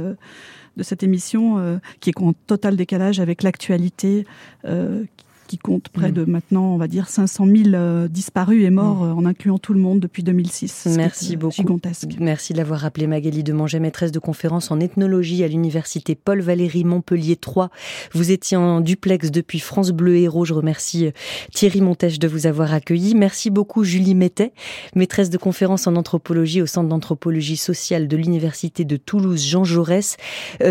[0.78, 4.24] de cette émission, euh, qui est en total décalage avec l'actualité,
[4.64, 5.04] euh,
[5.48, 6.14] qui compte près mm.
[6.14, 9.08] de maintenant, on va dire, 500 000 euh, disparus et morts, mm.
[9.08, 10.88] euh, en incluant tout le monde depuis 2006.
[10.96, 11.54] Merci beaucoup.
[11.54, 12.16] Gigantesque.
[12.20, 16.40] Merci de l'avoir rappelé, Magali de Manger, maîtresse de conférence en ethnologie à l'université Paul
[16.40, 17.70] Valéry Montpellier 3.
[18.12, 20.44] Vous étiez en duplex depuis France Bleu Héros.
[20.44, 21.10] Je remercie euh,
[21.52, 23.14] Thierry Montèche de vous avoir accueilli.
[23.14, 24.52] Merci beaucoup, Julie Mettet,
[24.94, 30.18] maîtresse de conférence en anthropologie au Centre d'anthropologie sociale de l'université de Toulouse Jean Jaurès,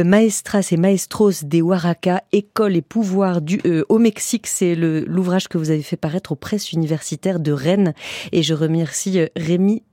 [0.05, 3.59] maestras et maestros des Waraka, école et pouvoir du,
[3.89, 4.45] au Mexique.
[4.45, 7.93] C'est l'ouvrage que vous avez fait paraître aux presses universitaires de Rennes.
[8.31, 9.83] Et je remercie euh, Rémi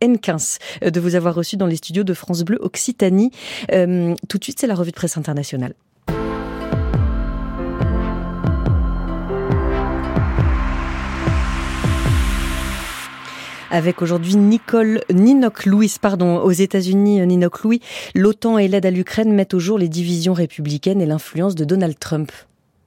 [0.00, 3.30] N15 euh, de vous avoir reçu dans les studios de France Bleu Occitanie.
[3.72, 5.74] Euh, tout de suite, c'est la revue de presse internationale.
[13.70, 17.80] avec aujourd'hui Nicole Ninoc Louis, pardon, aux États-Unis, Ninoc Louis.
[18.14, 21.98] L'OTAN et l'aide à l'Ukraine mettent au jour les divisions républicaines et l'influence de Donald
[21.98, 22.30] Trump.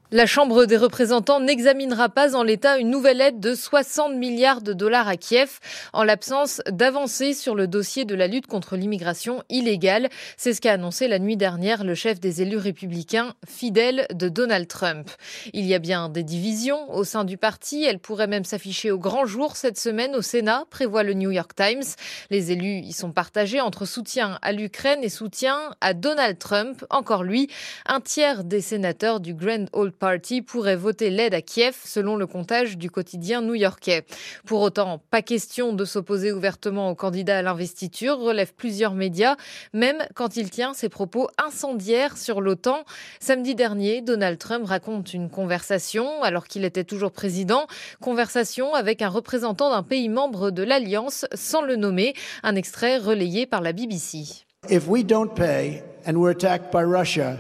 [0.10, 4.72] La Chambre des représentants n'examinera pas en l'état une nouvelle aide de 60 milliards de
[4.72, 5.60] dollars à Kiev
[5.91, 10.08] en l'absence d'avancées sur le dossier de la lutte contre l'immigration illégale.
[10.38, 14.70] C'est ce qu'a annoncé la nuit dernière le chef des élus républicains fidèles de Donald
[14.70, 15.12] Trump.
[15.51, 17.84] Il y a bien des divisions au sein du parti.
[17.84, 21.51] Elles pourraient même s'afficher au grand jour cette semaine au Sénat, prévoit le New York
[21.53, 21.84] Times.
[22.30, 26.86] Les élus y sont partagés entre soutien à l'Ukraine et soutien à Donald Trump.
[26.91, 27.49] Encore lui,
[27.86, 32.27] un tiers des sénateurs du Grand Old Party pourrait voter l'aide à Kiev, selon le
[32.27, 34.05] comptage du quotidien new-yorkais.
[34.45, 39.35] Pour autant, pas question de s'opposer ouvertement au candidat à l'investiture, relèvent plusieurs médias,
[39.73, 42.83] même quand il tient ses propos incendiaires sur l'OTAN.
[43.19, 47.67] Samedi dernier, Donald Trump raconte une conversation, alors qu'il était toujours président,
[48.01, 53.45] conversation avec un représentant d'un pays membre de l'Alliance, sans le nommer, un extrait relayé
[53.45, 54.45] par la BBC.
[54.69, 57.37] If we don't pay and we're attacked by Russia,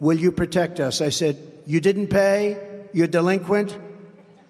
[0.00, 1.00] will you protect us?
[1.00, 1.36] I said,
[1.66, 2.56] You didn't pay?
[2.92, 3.76] You're delinquent?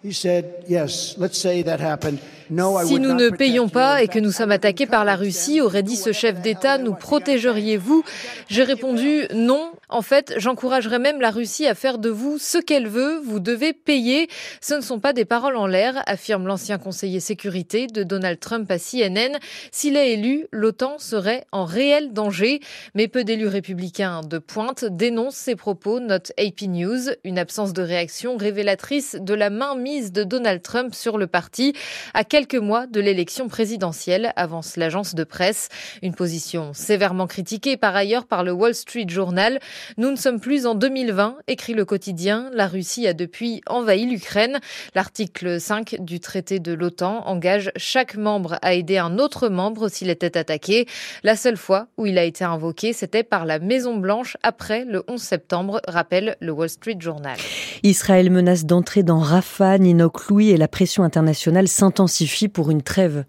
[0.02, 2.20] He said, Yes, let's say that happened.
[2.48, 5.96] Si nous ne payons pas et que nous sommes attaqués par la Russie, aurait dit
[5.96, 8.04] ce chef d'État, nous protégeriez-vous
[8.48, 9.72] J'ai répondu non.
[9.88, 13.20] En fait, j'encouragerais même la Russie à faire de vous ce qu'elle veut.
[13.24, 14.28] Vous devez payer.
[14.60, 18.70] Ce ne sont pas des paroles en l'air, affirme l'ancien conseiller sécurité de Donald Trump
[18.70, 19.38] à CNN.
[19.72, 22.60] S'il est élu, l'OTAN serait en réel danger.
[22.94, 27.82] Mais peu d'élus républicains de pointe dénoncent ces propos, note AP News, une absence de
[27.82, 31.72] réaction révélatrice de la mainmise de Donald Trump sur le parti.
[32.14, 35.70] À quelques mois de l'élection présidentielle, avance l'agence de presse.
[36.02, 39.58] Une position sévèrement critiquée par ailleurs par le Wall Street Journal.
[39.96, 42.50] Nous ne sommes plus en 2020, écrit le quotidien.
[42.52, 44.58] La Russie a depuis envahi l'Ukraine.
[44.94, 50.10] L'article 5 du traité de l'OTAN engage chaque membre à aider un autre membre s'il
[50.10, 50.84] était attaqué.
[51.22, 55.02] La seule fois où il a été invoqué, c'était par la Maison Blanche après le
[55.08, 57.38] 11 septembre, rappelle le Wall Street Journal.
[57.82, 63.24] Israël menace d'entrer dans Rafah, Ninoch Louis et la pression internationale s'intensifie pour une trêve.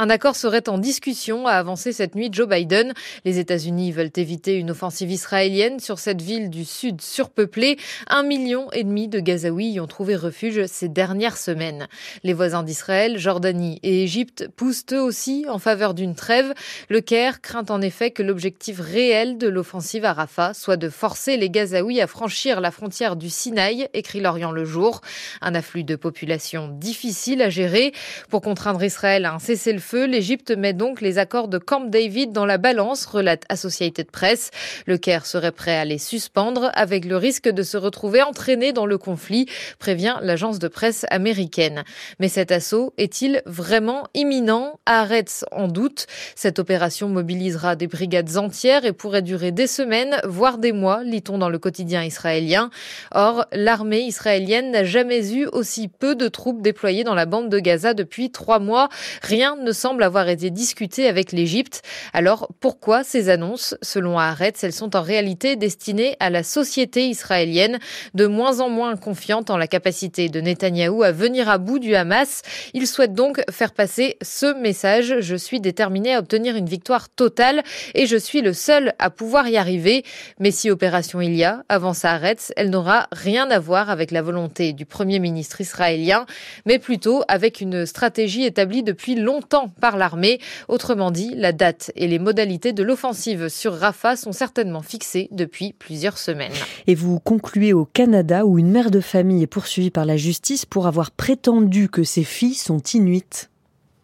[0.00, 2.94] Un accord serait en discussion, a avancé cette nuit Joe Biden.
[3.24, 7.76] Les États-Unis veulent éviter une offensive israélienne sur cette ville du sud surpeuplée.
[8.06, 11.88] Un million et demi de Gazaouis y ont trouvé refuge ces dernières semaines.
[12.22, 16.54] Les voisins d'Israël, Jordanie et Égypte poussent eux aussi en faveur d'une trêve.
[16.88, 21.36] Le Caire craint en effet que l'objectif réel de l'offensive à Rafah soit de forcer
[21.36, 25.00] les Gazaouis à franchir la frontière du Sinaï, écrit Lorient le jour.
[25.40, 27.92] Un afflux de population difficile à gérer.
[28.28, 32.44] Pour contraindre Israël à un cessez-le-feu, L'Égypte met donc les accords de Camp David dans
[32.44, 34.50] la balance, relate Associated Press.
[34.86, 38.86] Le Caire serait prêt à les suspendre avec le risque de se retrouver entraîné dans
[38.86, 39.46] le conflit,
[39.78, 41.84] prévient l'agence de presse américaine.
[42.18, 44.78] Mais cet assaut est-il vraiment imminent?
[44.86, 46.06] Arrête en doute.
[46.34, 51.38] Cette opération mobilisera des brigades entières et pourrait durer des semaines, voire des mois, lit-on
[51.38, 52.70] dans le quotidien israélien.
[53.14, 57.58] Or, l'armée israélienne n'a jamais eu aussi peu de troupes déployées dans la bande de
[57.58, 58.88] Gaza depuis trois mois.
[59.22, 61.82] Rien ne semble avoir été discuté avec l'Égypte.
[62.12, 63.76] Alors pourquoi ces annonces?
[63.80, 67.78] Selon Haaretz, elles sont en réalité destinées à la société israélienne,
[68.14, 71.94] de moins en moins confiante en la capacité de Netanyahou à venir à bout du
[71.94, 72.42] Hamas.
[72.74, 75.20] Il souhaite donc faire passer ce message.
[75.20, 77.62] Je suis déterminé à obtenir une victoire totale
[77.94, 80.04] et je suis le seul à pouvoir y arriver.
[80.40, 84.72] Mais si opération il y a, Haaretz, elle n'aura rien à voir avec la volonté
[84.72, 86.26] du Premier ministre israélien,
[86.66, 90.40] mais plutôt avec une stratégie établie depuis longtemps par l'armée.
[90.68, 95.72] Autrement dit, la date et les modalités de l'offensive sur Rafah sont certainement fixées depuis
[95.72, 96.52] plusieurs semaines.
[96.86, 100.66] Et vous concluez au Canada où une mère de famille est poursuivie par la justice
[100.66, 103.50] pour avoir prétendu que ses filles sont inuites.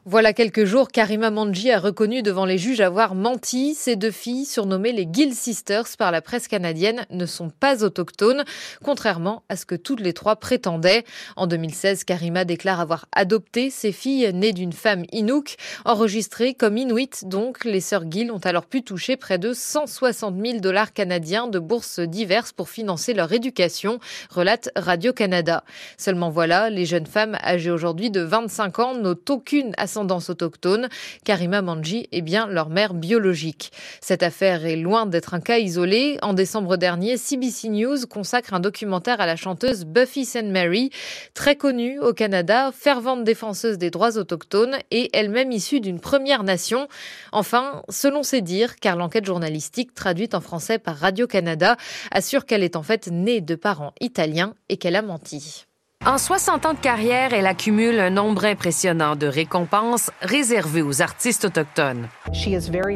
[0.07, 3.75] Voilà quelques jours, Karima Manji a reconnu devant les juges avoir menti.
[3.75, 8.45] Ses deux filles, surnommées les Gill Sisters par la presse canadienne, ne sont pas autochtones,
[8.83, 11.05] contrairement à ce que toutes les trois prétendaient.
[11.37, 17.25] En 2016, Karima déclare avoir adopté ses filles nées d'une femme Inuk, enregistrées comme Inuit.
[17.25, 21.59] Donc, les sœurs Gill ont alors pu toucher près de 160 000 dollars canadiens de
[21.59, 25.65] bourses diverses pour financer leur éducation, relate Radio-Canada.
[25.97, 30.89] Seulement voilà, les jeunes femmes âgées aujourd'hui de 25 ans n'ont aucune ascendance autochtone.
[31.25, 33.71] Karima Manji est bien leur mère biologique.
[34.01, 36.19] Cette affaire est loin d'être un cas isolé.
[36.21, 40.47] En décembre dernier, CBC News consacre un documentaire à la chanteuse Buffy St.
[40.47, 40.91] Mary,
[41.35, 46.89] très connue au Canada, fervente défenseuse des droits autochtones et elle-même issue d'une Première Nation.
[47.31, 51.77] Enfin, selon ses dires, car l'enquête journalistique traduite en français par Radio-Canada
[52.11, 55.67] assure qu'elle est en fait née de parents italiens et qu'elle a menti.
[56.07, 61.47] En 60 ans de carrière, elle accumule un nombre impressionnant de récompenses réservées aux artistes
[61.47, 62.09] autochtones.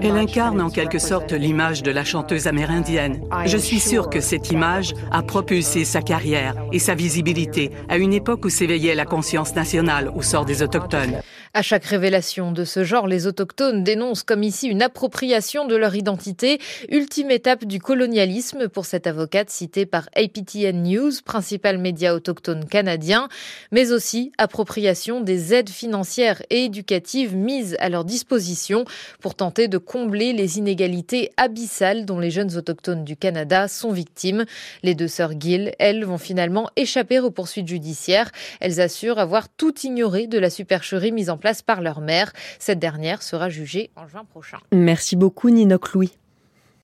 [0.02, 3.22] Elle incarne en quelque sorte l'image de la chanteuse amérindienne.
[3.46, 8.12] Je suis sûre que cette image a propulsé sa carrière et sa visibilité à une
[8.12, 11.22] époque où s'éveillait la conscience nationale au sort des Autochtones.
[11.54, 15.94] À chaque révélation de ce genre, les autochtones dénoncent comme ici une appropriation de leur
[15.94, 22.66] identité, ultime étape du colonialisme pour cette avocate citée par APTN News, principal média autochtone
[22.66, 23.28] canadien,
[23.72, 28.84] mais aussi appropriation des aides financières et éducatives mises à leur disposition
[29.20, 34.44] pour tenter de combler les inégalités abyssales dont les jeunes autochtones du Canada sont victimes.
[34.82, 38.30] Les deux sœurs Gill, elles, vont finalement échapper aux poursuites judiciaires.
[38.60, 42.32] Elles assurent avoir tout ignoré de la supercherie mise place par leur mère.
[42.58, 44.58] Cette dernière sera jugée en juin prochain.
[44.72, 46.12] Merci beaucoup Ninoc Louis.